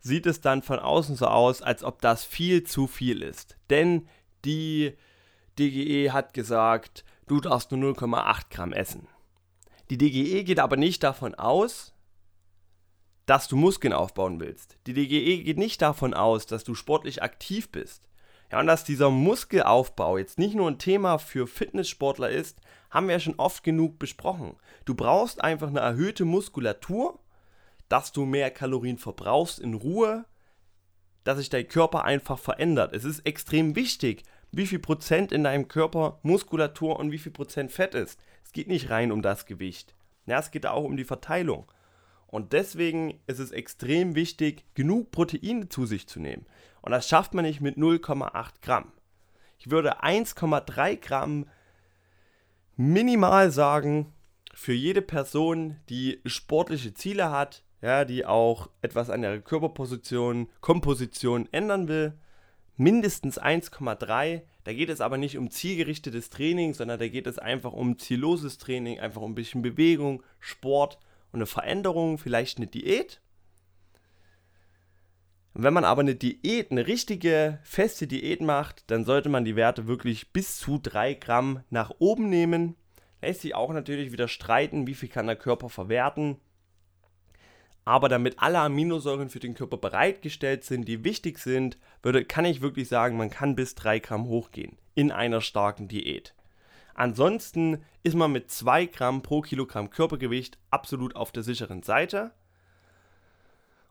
sieht 0.00 0.24
es 0.24 0.40
dann 0.40 0.62
von 0.62 0.78
außen 0.78 1.16
so 1.16 1.26
aus, 1.26 1.60
als 1.60 1.84
ob 1.84 2.00
das 2.00 2.24
viel 2.24 2.64
zu 2.64 2.86
viel 2.86 3.22
ist. 3.22 3.58
Denn 3.68 4.08
die 4.46 4.96
DGE 5.58 6.12
hat 6.12 6.32
gesagt, 6.32 7.04
du 7.26 7.40
darfst 7.40 7.70
nur 7.70 7.94
0,8 7.94 8.44
Gramm 8.50 8.72
essen. 8.72 9.06
Die 9.90 9.98
DGE 9.98 10.44
geht 10.44 10.60
aber 10.60 10.78
nicht 10.78 11.02
davon 11.02 11.34
aus, 11.34 11.92
dass 13.26 13.48
du 13.48 13.56
Muskeln 13.56 13.92
aufbauen 13.92 14.40
willst. 14.40 14.78
Die 14.86 14.94
DGE 14.94 15.42
geht 15.42 15.58
nicht 15.58 15.82
davon 15.82 16.14
aus, 16.14 16.46
dass 16.46 16.64
du 16.64 16.74
sportlich 16.74 17.22
aktiv 17.22 17.70
bist. 17.70 18.08
Ja, 18.50 18.60
und 18.60 18.66
dass 18.66 18.84
dieser 18.84 19.10
Muskelaufbau 19.10 20.16
jetzt 20.16 20.38
nicht 20.38 20.54
nur 20.54 20.70
ein 20.70 20.78
Thema 20.78 21.18
für 21.18 21.46
Fitnesssportler 21.46 22.30
ist, 22.30 22.62
haben 22.88 23.08
wir 23.08 23.16
ja 23.16 23.20
schon 23.20 23.38
oft 23.38 23.62
genug 23.62 23.98
besprochen. 23.98 24.56
Du 24.86 24.94
brauchst 24.94 25.44
einfach 25.44 25.68
eine 25.68 25.80
erhöhte 25.80 26.24
Muskulatur 26.24 27.18
dass 27.88 28.12
du 28.12 28.24
mehr 28.24 28.50
Kalorien 28.50 28.98
verbrauchst 28.98 29.58
in 29.58 29.74
Ruhe, 29.74 30.24
dass 31.24 31.38
sich 31.38 31.50
dein 31.50 31.68
Körper 31.68 32.04
einfach 32.04 32.38
verändert. 32.38 32.94
Es 32.94 33.04
ist 33.04 33.26
extrem 33.26 33.76
wichtig, 33.76 34.24
wie 34.50 34.66
viel 34.66 34.78
Prozent 34.78 35.32
in 35.32 35.44
deinem 35.44 35.68
Körper 35.68 36.20
Muskulatur 36.22 36.98
und 36.98 37.12
wie 37.12 37.18
viel 37.18 37.32
Prozent 37.32 37.70
Fett 37.70 37.94
ist. 37.94 38.18
Es 38.44 38.52
geht 38.52 38.68
nicht 38.68 38.90
rein 38.90 39.12
um 39.12 39.22
das 39.22 39.46
Gewicht. 39.46 39.94
Ja, 40.26 40.38
es 40.38 40.50
geht 40.50 40.66
auch 40.66 40.84
um 40.84 40.96
die 40.96 41.04
Verteilung. 41.04 41.70
Und 42.26 42.52
deswegen 42.52 43.20
ist 43.26 43.38
es 43.38 43.52
extrem 43.52 44.14
wichtig, 44.14 44.64
genug 44.74 45.10
Proteine 45.10 45.68
zu 45.68 45.86
sich 45.86 46.06
zu 46.06 46.20
nehmen. 46.20 46.46
Und 46.82 46.92
das 46.92 47.08
schafft 47.08 47.34
man 47.34 47.44
nicht 47.44 47.60
mit 47.60 47.76
0,8 47.76 48.60
Gramm. 48.60 48.92
Ich 49.58 49.70
würde 49.70 50.02
1,3 50.02 50.96
Gramm 50.96 51.46
minimal 52.76 53.50
sagen, 53.50 54.12
für 54.54 54.72
jede 54.72 55.02
Person, 55.02 55.76
die 55.88 56.20
sportliche 56.26 56.94
Ziele 56.94 57.30
hat, 57.30 57.64
ja, 57.80 58.04
die 58.04 58.26
auch 58.26 58.70
etwas 58.82 59.10
an 59.10 59.22
der 59.22 59.40
Körperposition, 59.40 60.48
Komposition 60.60 61.48
ändern 61.52 61.88
will. 61.88 62.14
Mindestens 62.76 63.40
1,3. 63.40 64.42
Da 64.64 64.72
geht 64.72 64.88
es 64.88 65.00
aber 65.00 65.16
nicht 65.16 65.38
um 65.38 65.50
zielgerichtetes 65.50 66.30
Training, 66.30 66.74
sondern 66.74 66.98
da 66.98 67.08
geht 67.08 67.26
es 67.26 67.38
einfach 67.38 67.72
um 67.72 67.98
zielloses 67.98 68.58
Training, 68.58 69.00
einfach 69.00 69.22
um 69.22 69.32
ein 69.32 69.36
bisschen 69.36 69.62
Bewegung, 69.62 70.22
Sport 70.38 70.98
und 71.32 71.38
eine 71.38 71.46
Veränderung, 71.46 72.18
vielleicht 72.18 72.58
eine 72.58 72.66
Diät. 72.66 73.20
Wenn 75.54 75.74
man 75.74 75.84
aber 75.84 76.02
eine 76.02 76.14
Diät, 76.14 76.70
eine 76.70 76.86
richtige, 76.86 77.58
feste 77.62 78.06
Diät 78.06 78.40
macht, 78.40 78.88
dann 78.90 79.04
sollte 79.04 79.28
man 79.28 79.44
die 79.44 79.56
Werte 79.56 79.88
wirklich 79.88 80.32
bis 80.32 80.58
zu 80.58 80.78
3 80.78 81.14
Gramm 81.14 81.64
nach 81.70 81.90
oben 81.98 82.28
nehmen. 82.28 82.76
Lässt 83.20 83.40
sich 83.40 83.56
auch 83.56 83.72
natürlich 83.72 84.12
wieder 84.12 84.28
streiten, 84.28 84.86
wie 84.86 84.94
viel 84.94 85.08
kann 85.08 85.26
der 85.26 85.34
Körper 85.34 85.68
verwerten. 85.68 86.36
Aber 87.88 88.10
damit 88.10 88.34
alle 88.36 88.58
Aminosäuren 88.58 89.30
für 89.30 89.38
den 89.38 89.54
Körper 89.54 89.78
bereitgestellt 89.78 90.62
sind, 90.62 90.86
die 90.86 91.04
wichtig 91.04 91.38
sind, 91.38 91.78
würde, 92.02 92.22
kann 92.22 92.44
ich 92.44 92.60
wirklich 92.60 92.86
sagen, 92.86 93.16
man 93.16 93.30
kann 93.30 93.56
bis 93.56 93.76
3 93.76 94.00
Gramm 94.00 94.26
hochgehen 94.26 94.76
in 94.94 95.10
einer 95.10 95.40
starken 95.40 95.88
Diät. 95.88 96.34
Ansonsten 96.92 97.82
ist 98.02 98.14
man 98.14 98.30
mit 98.30 98.50
2 98.50 98.84
Gramm 98.84 99.22
pro 99.22 99.40
Kilogramm 99.40 99.88
Körpergewicht 99.88 100.58
absolut 100.70 101.16
auf 101.16 101.32
der 101.32 101.42
sicheren 101.42 101.82
Seite. 101.82 102.32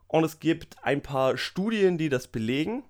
Und 0.06 0.22
es 0.22 0.38
gibt 0.38 0.76
ein 0.84 1.02
paar 1.02 1.36
Studien, 1.36 1.98
die 1.98 2.08
das 2.08 2.28
belegen. 2.28 2.84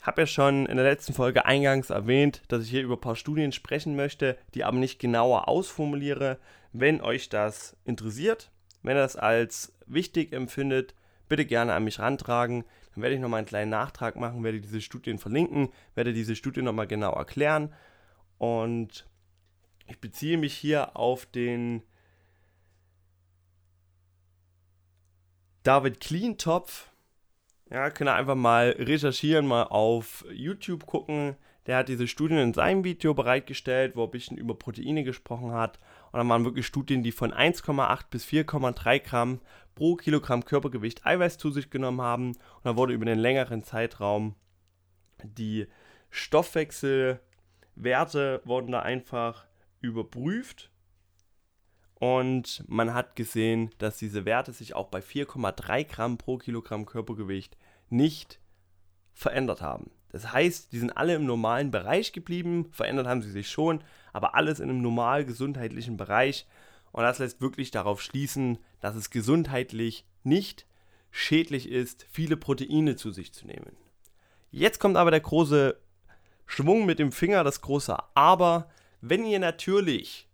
Ich 0.00 0.06
habe 0.08 0.22
ja 0.22 0.26
schon 0.26 0.66
in 0.66 0.74
der 0.74 0.84
letzten 0.84 1.12
Folge 1.12 1.44
eingangs 1.44 1.90
erwähnt, 1.90 2.42
dass 2.48 2.64
ich 2.64 2.70
hier 2.70 2.82
über 2.82 2.96
ein 2.96 3.00
paar 3.00 3.14
Studien 3.14 3.52
sprechen 3.52 3.94
möchte, 3.94 4.36
die 4.54 4.64
aber 4.64 4.78
nicht 4.78 4.98
genauer 4.98 5.46
ausformuliere. 5.46 6.40
Wenn 6.72 7.00
euch 7.00 7.28
das 7.28 7.76
interessiert, 7.84 8.50
wenn 8.82 8.96
ihr 8.96 9.02
das 9.02 9.16
als 9.16 9.74
wichtig 9.86 10.32
empfindet, 10.32 10.94
bitte 11.28 11.44
gerne 11.44 11.74
an 11.74 11.84
mich 11.84 11.98
rantragen. 11.98 12.64
Dann 12.94 13.02
werde 13.02 13.14
ich 13.14 13.20
nochmal 13.20 13.38
einen 13.38 13.46
kleinen 13.46 13.70
Nachtrag 13.70 14.16
machen, 14.16 14.44
werde 14.44 14.60
diese 14.60 14.80
Studien 14.80 15.18
verlinken, 15.18 15.70
werde 15.94 16.12
diese 16.12 16.36
Studien 16.36 16.64
nochmal 16.64 16.86
genau 16.86 17.12
erklären. 17.12 17.72
Und 18.38 19.06
ich 19.86 20.00
beziehe 20.00 20.36
mich 20.36 20.54
hier 20.54 20.96
auf 20.96 21.26
den 21.26 21.82
David 25.62 26.00
Cleantopf. 26.00 26.90
Ja, 27.70 27.88
könnt 27.90 28.10
ihr 28.10 28.14
einfach 28.14 28.34
mal 28.34 28.70
recherchieren, 28.78 29.46
mal 29.46 29.64
auf 29.64 30.24
YouTube 30.30 30.86
gucken. 30.86 31.36
Der 31.66 31.78
hat 31.78 31.88
diese 31.88 32.08
Studien 32.08 32.38
in 32.38 32.54
seinem 32.54 32.84
Video 32.84 33.14
bereitgestellt, 33.14 33.94
wo 33.94 34.02
er 34.02 34.08
ein 34.08 34.10
bisschen 34.10 34.36
über 34.36 34.58
Proteine 34.58 35.04
gesprochen 35.04 35.52
hat. 35.52 35.78
Und 36.12 36.18
dann 36.18 36.28
waren 36.28 36.44
wirklich 36.44 36.66
Studien, 36.66 37.02
die 37.02 37.12
von 37.12 37.32
1,8 37.32 38.04
bis 38.10 38.26
4,3 38.26 39.00
Gramm 39.00 39.40
pro 39.74 39.96
Kilogramm 39.96 40.44
Körpergewicht 40.44 41.06
Eiweiß 41.06 41.38
zu 41.38 41.50
sich 41.50 41.70
genommen 41.70 42.02
haben. 42.02 42.28
Und 42.28 42.64
da 42.64 42.76
wurde 42.76 42.92
über 42.92 43.06
den 43.06 43.18
längeren 43.18 43.64
Zeitraum 43.64 44.36
die 45.24 45.66
Stoffwechselwerte 46.10 48.42
wurden 48.44 48.72
da 48.72 48.80
einfach 48.80 49.46
überprüft. 49.80 50.70
Und 51.94 52.64
man 52.66 52.94
hat 52.94 53.16
gesehen, 53.16 53.70
dass 53.78 53.96
diese 53.96 54.24
Werte 54.24 54.52
sich 54.52 54.74
auch 54.74 54.88
bei 54.88 55.00
4,3 55.00 55.84
Gramm 55.84 56.18
pro 56.18 56.36
Kilogramm 56.36 56.84
Körpergewicht 56.84 57.56
nicht 57.88 58.40
verändert 59.14 59.62
haben. 59.62 59.92
Das 60.10 60.32
heißt, 60.32 60.72
die 60.72 60.78
sind 60.78 60.96
alle 60.96 61.14
im 61.14 61.26
normalen 61.26 61.70
Bereich 61.70 62.12
geblieben, 62.12 62.68
verändert 62.72 63.06
haben 63.06 63.22
sie 63.22 63.30
sich 63.30 63.48
schon, 63.48 63.84
aber 64.12 64.34
alles 64.34 64.60
in 64.60 64.70
einem 64.70 64.82
normal 64.82 65.24
gesundheitlichen 65.24 65.96
Bereich. 65.96 66.46
Und 66.92 67.02
das 67.02 67.18
lässt 67.18 67.40
wirklich 67.40 67.70
darauf 67.70 68.02
schließen, 68.02 68.58
dass 68.80 68.94
es 68.94 69.10
gesundheitlich 69.10 70.04
nicht 70.22 70.66
schädlich 71.10 71.68
ist, 71.68 72.06
viele 72.10 72.36
Proteine 72.36 72.96
zu 72.96 73.10
sich 73.10 73.32
zu 73.32 73.46
nehmen. 73.46 73.76
Jetzt 74.50 74.80
kommt 74.80 74.96
aber 74.96 75.10
der 75.10 75.20
große 75.20 75.78
Schwung 76.46 76.84
mit 76.84 76.98
dem 76.98 77.12
Finger, 77.12 77.44
das 77.44 77.60
große 77.60 77.96
Aber. 78.14 78.68
Wenn 79.00 79.24
ihr 79.24 79.38
natürlich 79.38 80.28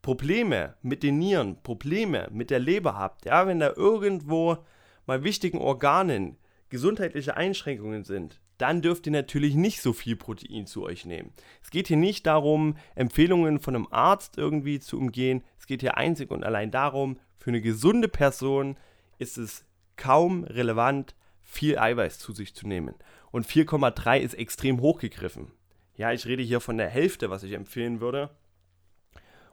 Probleme 0.00 0.76
mit 0.82 1.02
den 1.02 1.18
Nieren, 1.18 1.62
Probleme 1.62 2.28
mit 2.30 2.50
der 2.50 2.58
Leber 2.58 2.96
habt, 2.96 3.24
ja, 3.24 3.46
wenn 3.46 3.60
da 3.60 3.72
irgendwo 3.74 4.58
bei 5.06 5.22
wichtigen 5.24 5.58
Organen 5.58 6.36
gesundheitliche 6.72 7.36
Einschränkungen 7.36 8.02
sind, 8.02 8.40
dann 8.56 8.80
dürft 8.80 9.04
ihr 9.04 9.12
natürlich 9.12 9.54
nicht 9.54 9.82
so 9.82 9.92
viel 9.92 10.16
Protein 10.16 10.66
zu 10.66 10.82
euch 10.84 11.04
nehmen. 11.04 11.34
Es 11.62 11.68
geht 11.68 11.88
hier 11.88 11.98
nicht 11.98 12.26
darum, 12.26 12.78
Empfehlungen 12.94 13.60
von 13.60 13.76
einem 13.76 13.88
Arzt 13.90 14.38
irgendwie 14.38 14.80
zu 14.80 14.96
umgehen. 14.96 15.44
Es 15.58 15.66
geht 15.66 15.82
hier 15.82 15.98
einzig 15.98 16.30
und 16.30 16.44
allein 16.44 16.70
darum, 16.70 17.20
für 17.36 17.50
eine 17.50 17.60
gesunde 17.60 18.08
Person 18.08 18.78
ist 19.18 19.36
es 19.36 19.66
kaum 19.96 20.44
relevant, 20.44 21.14
viel 21.42 21.78
Eiweiß 21.78 22.18
zu 22.18 22.32
sich 22.32 22.54
zu 22.54 22.66
nehmen. 22.66 22.94
Und 23.32 23.46
4,3 23.46 24.20
ist 24.20 24.32
extrem 24.32 24.80
hochgegriffen. 24.80 25.52
Ja, 25.96 26.12
ich 26.12 26.24
rede 26.24 26.42
hier 26.42 26.60
von 26.60 26.78
der 26.78 26.88
Hälfte, 26.88 27.28
was 27.28 27.42
ich 27.42 27.52
empfehlen 27.52 28.00
würde. 28.00 28.30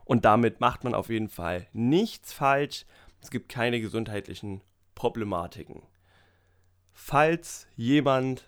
Und 0.06 0.24
damit 0.24 0.60
macht 0.60 0.84
man 0.84 0.94
auf 0.94 1.10
jeden 1.10 1.28
Fall 1.28 1.66
nichts 1.74 2.32
falsch. 2.32 2.86
Es 3.20 3.30
gibt 3.30 3.50
keine 3.50 3.82
gesundheitlichen 3.82 4.62
Problematiken. 4.94 5.82
Falls 7.02 7.66
jemand 7.76 8.46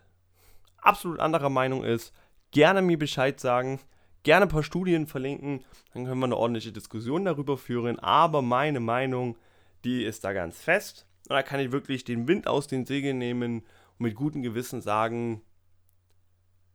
absolut 0.77 1.21
anderer 1.21 1.49
Meinung 1.49 1.83
ist, 1.83 2.13
gerne 2.51 2.83
mir 2.83 2.99
Bescheid 2.99 3.41
sagen, 3.41 3.81
gerne 4.25 4.45
ein 4.45 4.51
paar 4.51 4.63
Studien 4.63 5.07
verlinken, 5.07 5.65
dann 5.93 6.05
können 6.05 6.19
wir 6.21 6.27
eine 6.27 6.37
ordentliche 6.37 6.71
Diskussion 6.71 7.25
darüber 7.25 7.57
führen. 7.57 7.99
Aber 7.99 8.43
meine 8.43 8.79
Meinung, 8.79 9.39
die 9.85 10.05
ist 10.05 10.23
da 10.23 10.35
ganz 10.35 10.61
fest. 10.61 11.07
Und 11.29 11.35
da 11.35 11.43
kann 11.43 11.61
ich 11.61 11.73
wirklich 11.73 12.05
den 12.05 12.29
Wind 12.29 12.47
aus 12.47 12.67
den 12.69 12.85
Segeln 12.85 13.17
nehmen 13.19 13.63
und 13.99 14.01
mit 14.01 14.15
gutem 14.15 14.43
Gewissen 14.43 14.83
sagen, 14.83 15.41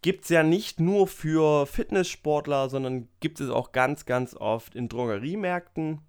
gibt 0.02 0.26
es 0.26 0.30
ja 0.30 0.44
nicht 0.44 0.82
nur 0.82 1.08
für 1.08 1.66
Fitnesssportler, 1.66 2.70
sondern 2.70 3.08
gibt 3.22 3.40
es 3.40 3.50
auch 3.50 3.72
ganz, 3.72 4.06
ganz 4.06 4.36
oft 4.36 4.76
in 4.76 4.90
Drogeriemärkten, 4.90 6.02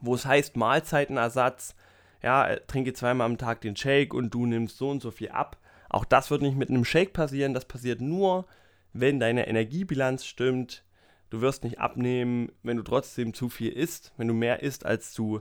wo 0.00 0.14
es 0.14 0.24
heißt 0.24 0.56
Mahlzeitenersatz. 0.56 1.74
Ja, 2.22 2.54
trinke 2.68 2.92
zweimal 2.92 3.26
am 3.26 3.36
Tag 3.36 3.60
den 3.60 3.74
Shake 3.74 4.14
und 4.14 4.32
du 4.32 4.46
nimmst 4.46 4.78
so 4.78 4.90
und 4.90 5.02
so 5.02 5.10
viel 5.10 5.30
ab. 5.30 5.58
Auch 5.88 6.04
das 6.04 6.30
wird 6.30 6.42
nicht 6.42 6.56
mit 6.56 6.68
einem 6.68 6.84
Shake 6.84 7.12
passieren. 7.12 7.52
Das 7.52 7.64
passiert 7.64 8.00
nur, 8.00 8.46
wenn 8.92 9.18
deine 9.18 9.48
Energiebilanz 9.48 10.24
stimmt. 10.24 10.84
Du 11.30 11.40
wirst 11.40 11.64
nicht 11.64 11.80
abnehmen, 11.80 12.52
wenn 12.62 12.76
du 12.76 12.84
trotzdem 12.84 13.34
zu 13.34 13.48
viel 13.48 13.72
isst. 13.72 14.12
Wenn 14.16 14.28
du 14.28 14.34
mehr 14.34 14.62
isst, 14.62 14.86
als 14.86 15.14
du 15.14 15.40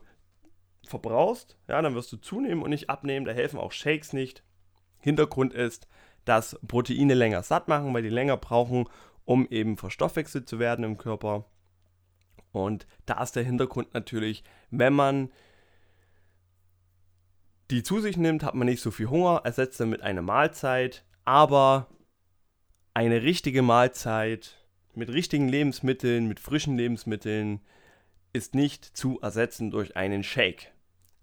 verbrauchst, 0.90 1.58
ja, 1.68 1.82
dann 1.82 1.96
wirst 1.96 2.12
du 2.12 2.18
zunehmen 2.18 2.64
und 2.64 2.72
nicht 2.72 2.90
abnehmen. 2.90 3.26
Da 3.26 3.32
helfen 3.32 3.60
auch 3.60 3.72
Shakes 3.72 4.14
nicht. 4.14 4.44
Hintergrund 5.00 5.54
ist, 5.54 5.88
dass 6.26 6.60
Proteine 6.68 7.14
länger 7.14 7.44
satt 7.44 7.68
machen, 7.68 7.94
weil 7.94 8.04
die 8.04 8.10
länger 8.10 8.38
brauchen, 8.38 8.90
um 9.26 9.48
eben 9.48 9.78
verstoffwechselt 9.78 10.50
zu 10.50 10.60
werden 10.60 10.84
im 10.84 10.98
Körper. 10.98 11.46
Und 12.52 12.88
da 13.06 13.22
ist 13.22 13.36
der 13.36 13.44
Hintergrund 13.44 13.94
natürlich, 13.94 14.44
wenn 14.72 14.94
man 14.94 15.32
die 17.72 17.84
zu 17.84 18.00
sich 18.00 18.18
nimmt, 18.18 18.44
hat 18.44 18.56
man 18.56 18.68
nicht 18.68 18.82
so 18.82 18.90
viel 18.90 19.10
Hunger, 19.10 19.42
ersetzt 19.44 19.80
damit 19.80 20.02
eine 20.02 20.24
Mahlzeit, 20.24 21.06
aber 21.24 21.88
eine 22.96 23.22
richtige 23.22 23.62
Mahlzeit 23.62 24.58
mit 24.96 25.10
richtigen 25.10 25.48
Lebensmitteln, 25.48 26.28
mit 26.28 26.40
frischen 26.40 26.78
Lebensmitteln 26.78 27.62
ist 28.34 28.56
nicht 28.56 28.86
zu 28.86 29.20
ersetzen 29.22 29.72
durch 29.72 29.96
einen 29.96 30.24
Shake. 30.24 30.72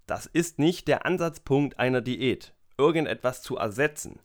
Das 0.06 0.26
ist 0.26 0.60
nicht 0.60 0.86
der 0.86 1.04
Ansatzpunkt 1.04 1.80
einer 1.80 2.00
Diät, 2.00 2.54
irgendetwas 2.78 3.42
zu 3.42 3.56
ersetzen. 3.56 4.20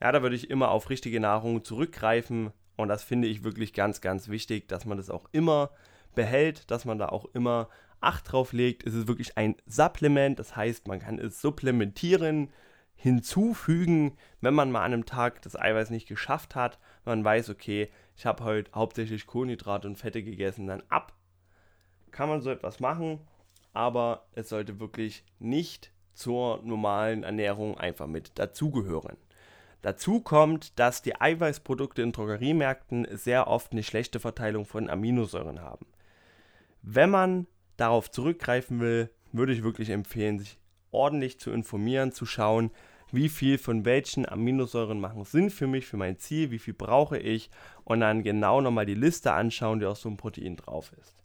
Ja, 0.00 0.12
da 0.12 0.20
würde 0.20 0.36
ich 0.36 0.50
immer 0.50 0.70
auf 0.70 0.90
richtige 0.90 1.18
Nahrung 1.18 1.64
zurückgreifen 1.64 2.52
und 2.76 2.88
das 2.88 3.02
finde 3.02 3.28
ich 3.28 3.42
wirklich 3.42 3.72
ganz, 3.72 4.02
ganz 4.02 4.28
wichtig, 4.28 4.68
dass 4.68 4.84
man 4.84 4.98
das 4.98 5.08
auch 5.08 5.24
immer 5.32 5.70
behält, 6.14 6.70
dass 6.70 6.84
man 6.84 6.98
da 6.98 7.08
auch 7.08 7.24
immer 7.32 7.68
Acht 8.00 8.30
drauf 8.30 8.52
legt. 8.52 8.86
Es 8.86 8.92
ist 8.92 9.08
wirklich 9.08 9.38
ein 9.38 9.56
Supplement, 9.64 10.38
das 10.38 10.54
heißt, 10.54 10.88
man 10.88 10.98
kann 10.98 11.18
es 11.18 11.40
supplementieren, 11.40 12.52
hinzufügen, 12.94 14.18
wenn 14.42 14.52
man 14.52 14.70
mal 14.70 14.80
an 14.80 14.92
einem 14.92 15.06
Tag 15.06 15.40
das 15.40 15.58
Eiweiß 15.58 15.88
nicht 15.88 16.06
geschafft 16.06 16.54
hat. 16.54 16.78
Man 17.06 17.24
weiß, 17.24 17.48
okay, 17.48 17.90
ich 18.14 18.26
habe 18.26 18.44
heute 18.44 18.70
hauptsächlich 18.74 19.26
Kohlenhydrate 19.26 19.88
und 19.88 19.96
Fette 19.96 20.22
gegessen, 20.22 20.66
dann 20.66 20.82
ab. 20.90 21.14
Kann 22.10 22.28
man 22.28 22.42
so 22.42 22.50
etwas 22.50 22.78
machen 22.78 23.20
aber 23.74 24.26
es 24.32 24.48
sollte 24.48 24.80
wirklich 24.80 25.24
nicht 25.38 25.92
zur 26.14 26.62
normalen 26.62 27.24
Ernährung 27.24 27.76
einfach 27.76 28.06
mit 28.06 28.38
dazugehören. 28.38 29.16
Dazu 29.82 30.20
kommt, 30.20 30.78
dass 30.78 31.02
die 31.02 31.20
Eiweißprodukte 31.20 32.00
in 32.00 32.12
Drogeriemärkten 32.12 33.06
sehr 33.10 33.48
oft 33.48 33.72
eine 33.72 33.82
schlechte 33.82 34.18
Verteilung 34.18 34.64
von 34.64 34.88
Aminosäuren 34.88 35.60
haben. 35.60 35.86
Wenn 36.80 37.10
man 37.10 37.46
darauf 37.76 38.10
zurückgreifen 38.10 38.80
will, 38.80 39.10
würde 39.32 39.52
ich 39.52 39.62
wirklich 39.62 39.90
empfehlen, 39.90 40.38
sich 40.38 40.58
ordentlich 40.90 41.38
zu 41.38 41.50
informieren, 41.50 42.12
zu 42.12 42.24
schauen, 42.24 42.70
wie 43.12 43.28
viel 43.28 43.58
von 43.58 43.84
welchen 43.84 44.26
Aminosäuren 44.26 45.00
machen 45.00 45.24
Sinn 45.24 45.50
für 45.50 45.66
mich, 45.66 45.86
für 45.86 45.96
mein 45.96 46.18
Ziel, 46.18 46.50
wie 46.50 46.58
viel 46.58 46.74
brauche 46.74 47.18
ich 47.18 47.50
und 47.84 48.00
dann 48.00 48.22
genau 48.22 48.60
nochmal 48.60 48.86
die 48.86 48.94
Liste 48.94 49.32
anschauen, 49.32 49.80
die 49.80 49.86
auf 49.86 49.98
so 49.98 50.08
einem 50.08 50.16
Protein 50.16 50.56
drauf 50.56 50.92
ist. 51.00 51.23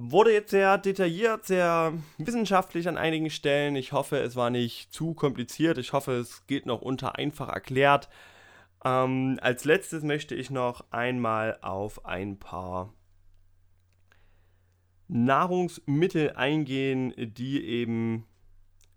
Wurde 0.00 0.32
jetzt 0.32 0.50
sehr 0.50 0.78
detailliert, 0.78 1.44
sehr 1.44 1.92
wissenschaftlich 2.18 2.86
an 2.86 2.96
einigen 2.96 3.30
Stellen. 3.30 3.74
Ich 3.74 3.92
hoffe, 3.92 4.18
es 4.18 4.36
war 4.36 4.48
nicht 4.48 4.92
zu 4.92 5.12
kompliziert. 5.12 5.76
Ich 5.76 5.92
hoffe, 5.92 6.12
es 6.12 6.46
geht 6.46 6.66
noch 6.66 6.82
unter 6.82 7.16
einfach 7.16 7.48
erklärt. 7.48 8.08
Ähm, 8.84 9.40
als 9.42 9.64
letztes 9.64 10.04
möchte 10.04 10.36
ich 10.36 10.50
noch 10.50 10.84
einmal 10.92 11.58
auf 11.62 12.06
ein 12.06 12.38
paar 12.38 12.94
Nahrungsmittel 15.08 16.30
eingehen, 16.32 17.12
die 17.16 17.64
eben 17.64 18.24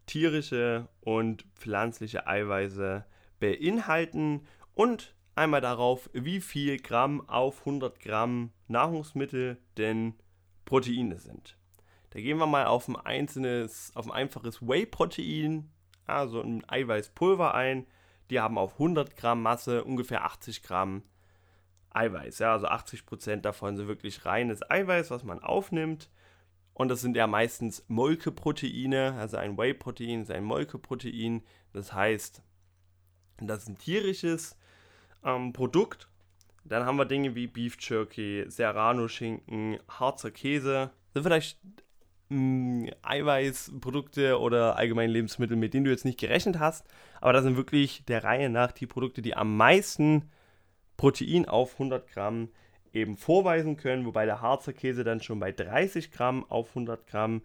tierische 0.05 0.87
und 0.99 1.45
pflanzliche 1.55 2.27
Eiweiße 2.27 3.05
beinhalten 3.39 4.45
und 4.75 5.15
einmal 5.33 5.61
darauf, 5.61 6.11
wie 6.13 6.41
viel 6.41 6.77
Gramm 6.77 7.27
auf 7.27 7.61
100 7.61 7.99
Gramm 7.99 8.51
Nahrungsmittel 8.67 9.57
denn 9.77 10.13
Proteine 10.65 11.19
sind. 11.19 11.57
Da 12.11 12.19
gehen 12.19 12.37
wir 12.37 12.47
mal 12.47 12.65
auf 12.65 12.87
ein 12.87 12.97
einzelnes, 12.97 13.91
auf 13.95 14.05
ein 14.05 14.11
einfaches 14.11 14.61
Whey-Protein, 14.61 15.69
also 16.05 16.41
ein 16.41 16.63
Eiweißpulver 16.67 17.53
ein. 17.53 17.87
Die 18.29 18.39
haben 18.39 18.57
auf 18.57 18.73
100 18.73 19.15
Gramm 19.15 19.41
Masse 19.41 19.83
ungefähr 19.83 20.25
80 20.25 20.63
Gramm 20.63 21.03
Eiweiß. 21.91 22.39
Ja, 22.39 22.53
also 22.53 22.67
80 22.67 23.05
Prozent 23.05 23.45
davon 23.45 23.77
sind 23.77 23.87
wirklich 23.87 24.25
reines 24.25 24.61
Eiweiß, 24.69 25.11
was 25.11 25.23
man 25.23 25.39
aufnimmt. 25.39 26.09
Und 26.73 26.89
das 26.89 27.01
sind 27.01 27.15
ja 27.15 27.27
meistens 27.27 27.85
Molkeproteine. 27.87 29.15
Also 29.17 29.37
ein 29.37 29.57
Whey-Protein 29.57 30.21
ist 30.21 30.31
ein 30.31 30.43
Molkeprotein. 30.43 31.43
Das 31.73 31.93
heißt, 31.93 32.41
das 33.39 33.63
ist 33.63 33.69
ein 33.69 33.77
tierisches 33.77 34.57
ähm, 35.23 35.53
Produkt 35.53 36.10
dann 36.63 36.85
haben 36.85 36.97
wir 36.97 37.05
Dinge 37.05 37.35
wie 37.35 37.47
Beef 37.47 37.77
Jerky, 37.79 38.45
Serrano-Schinken, 38.47 39.79
Harzer 39.87 40.31
Käse. 40.31 40.91
Sind 41.13 41.23
vielleicht 41.23 41.59
mh, 42.29 42.37
mm, 42.37 42.89
Eiweißprodukte 43.01 44.39
oder 44.39 44.77
allgemein 44.77 45.09
Lebensmittel, 45.09 45.57
mit 45.57 45.73
denen 45.73 45.85
du 45.85 45.91
jetzt 45.91 46.05
nicht 46.05 46.19
gerechnet 46.19 46.59
hast. 46.59 46.87
Aber 47.19 47.33
das 47.33 47.43
sind 47.43 47.57
wirklich 47.57 48.05
der 48.05 48.23
Reihe 48.23 48.49
nach 48.49 48.71
die 48.71 48.87
Produkte, 48.87 49.21
die 49.21 49.35
am 49.35 49.57
meisten 49.57 50.29
Protein 50.97 51.47
auf 51.47 51.73
100 51.73 52.07
Gramm 52.11 52.49
eben 52.93 53.17
vorweisen 53.17 53.77
können, 53.77 54.05
wobei 54.05 54.25
der 54.25 54.41
Harzer 54.41 54.73
Käse 54.73 55.03
dann 55.03 55.21
schon 55.21 55.39
bei 55.39 55.51
30 55.51 56.11
Gramm 56.11 56.45
auf 56.49 56.69
100 56.69 57.07
Gramm 57.07 57.41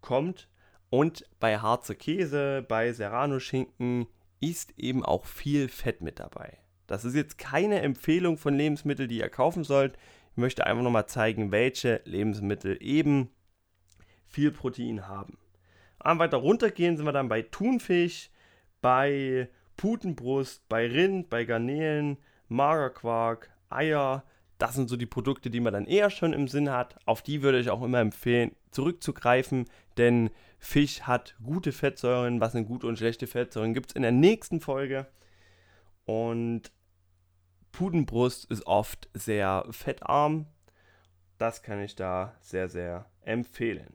kommt. 0.00 0.48
Und 0.88 1.26
bei 1.40 1.58
Harzer 1.58 1.96
Käse, 1.96 2.64
bei 2.66 2.92
Serrano-Schinken 2.92 4.06
ist 4.40 4.78
eben 4.78 5.04
auch 5.04 5.24
viel 5.24 5.68
Fett 5.68 6.00
mit 6.00 6.20
dabei. 6.20 6.58
Das 6.86 7.04
ist 7.04 7.14
jetzt 7.14 7.38
keine 7.38 7.80
Empfehlung 7.82 8.38
von 8.38 8.54
Lebensmitteln, 8.54 9.08
die 9.08 9.18
ihr 9.18 9.28
kaufen 9.28 9.64
sollt. 9.64 9.96
Ich 10.32 10.36
möchte 10.36 10.66
einfach 10.66 10.82
nochmal 10.82 11.06
zeigen, 11.06 11.50
welche 11.50 12.00
Lebensmittel 12.04 12.78
eben 12.80 13.30
viel 14.26 14.50
Protein 14.50 15.08
haben. 15.08 15.38
Und 16.02 16.18
weiter 16.18 16.36
runtergehen 16.36 16.96
sind 16.96 17.06
wir 17.06 17.12
dann 17.12 17.28
bei 17.28 17.42
Thunfisch, 17.42 18.30
bei 18.80 19.48
Putenbrust, 19.76 20.68
bei 20.68 20.86
Rind, 20.86 21.28
bei 21.28 21.44
Garnelen, 21.44 22.18
Magerquark, 22.48 23.50
Eier, 23.68 24.22
das 24.58 24.74
sind 24.74 24.88
so 24.88 24.96
die 24.96 25.06
Produkte, 25.06 25.50
die 25.50 25.60
man 25.60 25.72
dann 25.72 25.86
eher 25.86 26.10
schon 26.10 26.32
im 26.32 26.48
Sinn 26.48 26.70
hat. 26.70 26.96
Auf 27.04 27.22
die 27.22 27.42
würde 27.42 27.58
ich 27.58 27.70
auch 27.70 27.82
immer 27.82 28.00
empfehlen, 28.00 28.52
zurückzugreifen, 28.70 29.66
denn 29.98 30.30
Fisch 30.58 31.02
hat 31.02 31.36
gute 31.44 31.72
Fettsäuren. 31.72 32.40
Was 32.40 32.52
sind 32.52 32.66
gute 32.66 32.86
und 32.86 32.96
schlechte 32.96 33.26
Fettsäuren, 33.26 33.74
gibt 33.74 33.90
es 33.90 33.96
in 33.96 34.02
der 34.02 34.12
nächsten 34.12 34.60
Folge. 34.60 35.06
Und 36.06 36.72
Pudenbrust 37.76 38.50
ist 38.50 38.66
oft 38.66 39.10
sehr 39.12 39.66
fettarm. 39.70 40.46
Das 41.36 41.62
kann 41.62 41.82
ich 41.82 41.94
da 41.94 42.34
sehr, 42.40 42.70
sehr 42.70 43.04
empfehlen. 43.20 43.94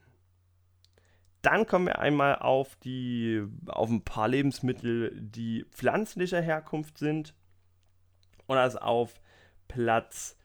Dann 1.41 1.65
kommen 1.65 1.88
wir 1.88 1.98
einmal 1.98 2.36
auf, 2.36 2.76
die, 2.76 3.41
auf 3.65 3.89
ein 3.89 4.04
paar 4.04 4.28
Lebensmittel, 4.28 5.20
die 5.20 5.65
pflanzlicher 5.72 6.41
Herkunft 6.41 7.00
sind. 7.00 7.34
Und 8.46 8.58
das 8.58 8.76
auf 8.76 9.20
Platz 9.67 10.38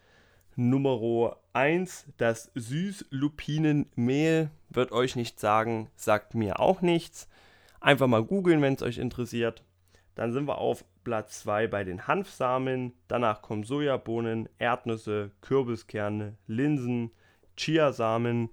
Nummer 0.55 1.37
1, 1.53 2.07
das 2.17 2.51
Süßlupinenmehl. 2.55 4.51
Wird 4.71 4.93
euch 4.93 5.15
nicht 5.15 5.39
sagen, 5.39 5.91
sagt 5.95 6.35
mir 6.35 6.59
auch 6.59 6.81
nichts. 6.81 7.29
Einfach 7.81 8.07
mal 8.07 8.25
googeln, 8.25 8.63
wenn 8.63 8.73
es 8.73 8.83
euch 8.83 8.97
interessiert. 8.97 9.63
Dann 10.15 10.33
sind 10.33 10.47
wir 10.47 10.57
auf 10.57 10.87
Platz 11.07 11.43
2 11.43 11.69
bei 11.69 11.85
den 11.85 12.09
Hanfsamen. 12.09 12.93
Danach 13.07 13.41
kommen 13.41 13.63
Sojabohnen, 13.63 14.49
Erdnüsse, 14.59 15.31
Kürbiskerne, 15.41 16.37
Linsen, 16.49 17.13
Chiasamen. 17.57 18.51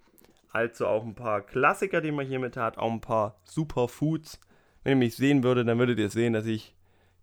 Also 0.51 0.85
auch 0.85 1.03
ein 1.03 1.15
paar 1.15 1.41
Klassiker, 1.41 1.99
die 1.99 2.11
man 2.11 2.27
hier 2.27 2.37
mit 2.37 2.55
hat. 2.55 2.77
Auch 2.77 2.91
ein 2.91 3.01
paar 3.01 3.39
Superfoods. 3.43 4.39
Wenn 4.83 4.91
ihr 4.91 4.97
mich 4.97 5.15
sehen 5.15 5.43
würdet, 5.43 5.67
dann 5.67 5.79
würdet 5.79 5.97
ihr 5.97 6.11
sehen, 6.11 6.33
dass 6.33 6.45
ich 6.45 6.75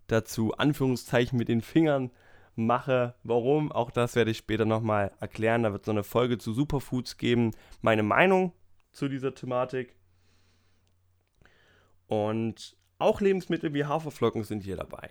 dazu 0.07 0.51
Anführungszeichen 0.51 1.39
mit 1.39 1.47
den 1.47 1.61
Fingern 1.61 2.11
mache. 2.57 3.15
Warum? 3.23 3.71
Auch 3.71 3.89
das 3.89 4.17
werde 4.17 4.31
ich 4.31 4.37
später 4.37 4.65
nochmal 4.65 5.13
erklären. 5.21 5.63
Da 5.63 5.71
wird 5.71 5.85
so 5.85 5.91
eine 5.91 6.03
Folge 6.03 6.39
zu 6.39 6.51
Superfoods 6.51 7.15
geben. 7.15 7.51
Meine 7.79 8.03
Meinung 8.03 8.51
zu 8.91 9.07
dieser 9.07 9.33
Thematik. 9.33 9.95
Und 12.07 12.75
auch 13.01 13.21
Lebensmittel 13.21 13.73
wie 13.73 13.85
Haferflocken 13.85 14.43
sind 14.43 14.63
hier 14.63 14.77
dabei. 14.77 15.09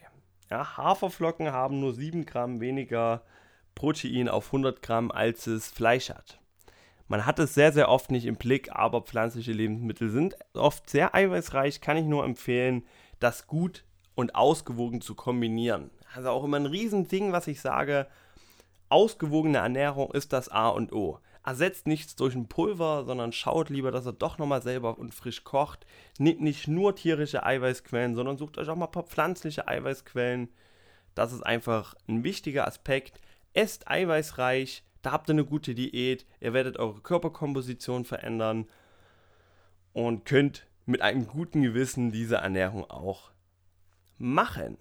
Ja, 0.51 0.77
Haferflocken 0.77 1.53
haben 1.53 1.81
nur 1.81 1.95
7 1.95 2.27
Gramm 2.27 2.61
weniger 2.61 3.23
Protein 3.75 4.29
auf 4.29 4.47
100 4.47 4.83
Gramm, 4.83 5.11
als 5.11 5.47
es 5.47 5.69
Fleisch 5.69 6.11
hat. 6.11 6.41
Man 7.09 7.27
hat 7.27 7.39
es 7.39 7.55
sehr, 7.55 7.73
sehr 7.73 7.89
oft 7.89 8.11
nicht 8.11 8.27
im 8.27 8.37
Blick, 8.37 8.71
aber 8.73 9.03
pflanzliche 9.03 9.53
Lebensmittel 9.53 10.11
sind 10.11 10.37
oft 10.55 10.89
sehr 10.89 11.15
eiweißreich. 11.15 11.81
Kann 11.81 11.97
ich 11.97 12.07
nur 12.07 12.25
empfehlen, 12.25 12.85
das 13.19 13.47
gut 13.47 13.85
und 14.15 14.35
ausgewogen 14.35 15.01
zu 15.01 15.15
kombinieren. 15.15 15.91
Also 16.15 16.31
auch 16.31 16.45
immer 16.45 16.59
ein 16.59 16.67
Riesending, 16.67 17.33
was 17.33 17.47
ich 17.47 17.61
sage. 17.61 18.07
Ausgewogene 18.89 19.59
Ernährung 19.59 20.13
ist 20.13 20.33
das 20.33 20.49
A 20.49 20.69
und 20.69 20.93
O. 20.93 21.19
Ersetzt 21.45 21.87
nichts 21.87 22.17
durch 22.17 22.35
ein 22.35 22.49
Pulver, 22.49 23.05
sondern 23.05 23.33
schaut 23.33 23.71
lieber, 23.71 23.91
dass 23.91 24.05
er 24.05 24.13
doch 24.13 24.37
nochmal 24.37 24.63
selber 24.63 24.99
und 24.99 25.15
frisch 25.15 25.43
kocht. 25.43 25.87
Nehmt 26.19 26.43
nicht 26.43 26.69
nur 26.69 26.95
tierische 26.95 27.45
Eiweißquellen, 27.45 28.15
sondern 28.15 28.37
sucht 28.37 28.59
euch 28.59 28.69
auch 28.69 28.77
mal 28.77 28.87
ein 28.87 28.93
paar 28.93 29.05
pflanzliche 29.05 29.67
Eiweißquellen. 29.67 30.51
Das 31.15 31.33
ist 31.33 31.43
einfach 31.43 31.95
ein 32.09 32.25
wichtiger 32.25 32.67
Aspekt. 32.67 33.21
Esst 33.55 33.89
eiweißreich, 33.89 34.85
da 35.03 35.13
habt 35.13 35.29
ihr 35.29 35.35
eine 35.35 35.45
gute 35.45 35.75
Diät, 35.75 36.27
ihr 36.41 36.53
werdet 36.53 36.79
eure 36.79 37.01
Körperkomposition 37.01 38.05
verändern 38.05 38.69
und 39.93 40.25
könnt 40.25 40.67
mit 40.87 41.03
einem 41.03 41.27
guten 41.27 41.63
Gewissen 41.63 42.13
diese 42.13 42.37
Ernährung 42.37 42.89
auch 42.91 43.31
machen. 44.19 44.77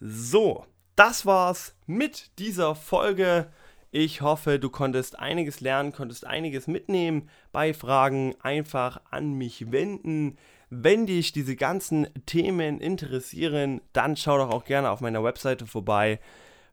So, 0.00 0.66
das 0.96 1.24
war's 1.26 1.74
mit 1.86 2.38
dieser 2.38 2.74
Folge. 2.74 3.52
Ich 3.96 4.22
hoffe, 4.22 4.58
du 4.58 4.70
konntest 4.70 5.20
einiges 5.20 5.60
lernen, 5.60 5.92
konntest 5.92 6.26
einiges 6.26 6.66
mitnehmen. 6.66 7.28
Bei 7.52 7.72
Fragen 7.72 8.34
einfach 8.42 9.00
an 9.12 9.34
mich 9.34 9.70
wenden. 9.70 10.36
Wenn 10.68 11.06
dich 11.06 11.30
diese 11.30 11.54
ganzen 11.54 12.08
Themen 12.26 12.80
interessieren, 12.80 13.80
dann 13.92 14.16
schau 14.16 14.38
doch 14.38 14.50
auch 14.50 14.64
gerne 14.64 14.90
auf 14.90 15.00
meiner 15.00 15.22
Webseite 15.22 15.68
vorbei 15.68 16.18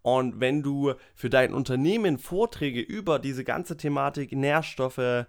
Und 0.00 0.40
wenn 0.40 0.62
du 0.62 0.94
für 1.14 1.28
dein 1.28 1.52
Unternehmen 1.52 2.16
Vorträge 2.16 2.80
über 2.80 3.18
diese 3.18 3.44
ganze 3.44 3.76
Thematik 3.76 4.32
Nährstoffe, 4.32 5.26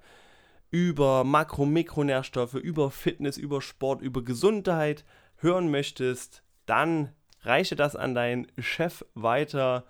über 0.71 1.23
Makro- 1.23 1.63
und 1.63 1.73
Mikronährstoffe, 1.73 2.55
über 2.55 2.91
Fitness, 2.91 3.38
über 3.38 3.62
Sport, 3.62 4.01
über 4.01 4.23
Gesundheit 4.23 5.03
hören 5.38 5.71
möchtest, 5.71 6.43
dann 6.65 7.10
reiche 7.41 7.75
das 7.75 7.95
an 7.95 8.13
deinen 8.13 8.47
Chef 8.58 9.05
weiter 9.15 9.86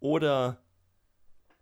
oder 0.00 0.62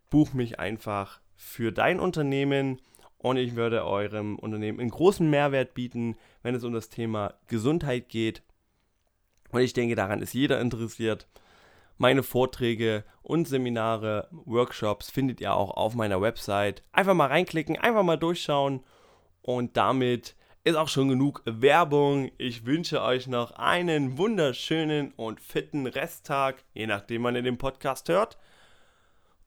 buch 0.09 0.33
mich 0.33 0.59
einfach 0.59 1.19
für 1.35 1.71
dein 1.71 1.99
Unternehmen 1.99 2.79
und 3.17 3.37
ich 3.37 3.55
würde 3.55 3.85
eurem 3.85 4.37
Unternehmen 4.37 4.79
einen 4.79 4.89
großen 4.89 5.29
Mehrwert 5.29 5.73
bieten, 5.73 6.15
wenn 6.41 6.55
es 6.55 6.63
um 6.63 6.73
das 6.73 6.89
Thema 6.89 7.35
Gesundheit 7.47 8.09
geht. 8.09 8.41
Und 9.51 9.61
ich 9.61 9.73
denke, 9.73 9.95
daran 9.95 10.21
ist 10.21 10.33
jeder 10.33 10.59
interessiert. 10.59 11.27
Meine 12.01 12.23
Vorträge 12.23 13.03
und 13.21 13.47
Seminare, 13.47 14.27
Workshops 14.31 15.11
findet 15.11 15.39
ihr 15.39 15.53
auch 15.53 15.69
auf 15.69 15.93
meiner 15.93 16.19
Website. 16.19 16.81
Einfach 16.91 17.13
mal 17.13 17.27
reinklicken, 17.27 17.77
einfach 17.77 18.01
mal 18.01 18.17
durchschauen 18.17 18.83
und 19.43 19.77
damit 19.77 20.35
ist 20.63 20.77
auch 20.77 20.87
schon 20.87 21.09
genug 21.09 21.43
Werbung. 21.45 22.31
Ich 22.39 22.65
wünsche 22.65 23.03
euch 23.03 23.27
noch 23.27 23.51
einen 23.51 24.17
wunderschönen 24.17 25.11
und 25.11 25.41
fitten 25.41 25.85
Resttag, 25.85 26.63
je 26.73 26.87
nachdem 26.87 27.23
wann 27.23 27.35
ihr 27.35 27.43
den 27.43 27.59
Podcast 27.59 28.09
hört. 28.09 28.39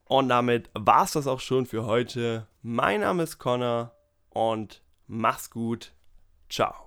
Und 0.04 0.28
damit 0.28 0.70
war 0.74 1.02
es 1.02 1.14
das 1.14 1.26
auch 1.26 1.40
schon 1.40 1.66
für 1.66 1.86
heute. 1.86 2.46
Mein 2.62 3.00
Name 3.00 3.24
ist 3.24 3.40
Connor 3.40 3.96
und 4.30 4.80
mach's 5.08 5.50
gut. 5.50 5.92
Ciao. 6.48 6.83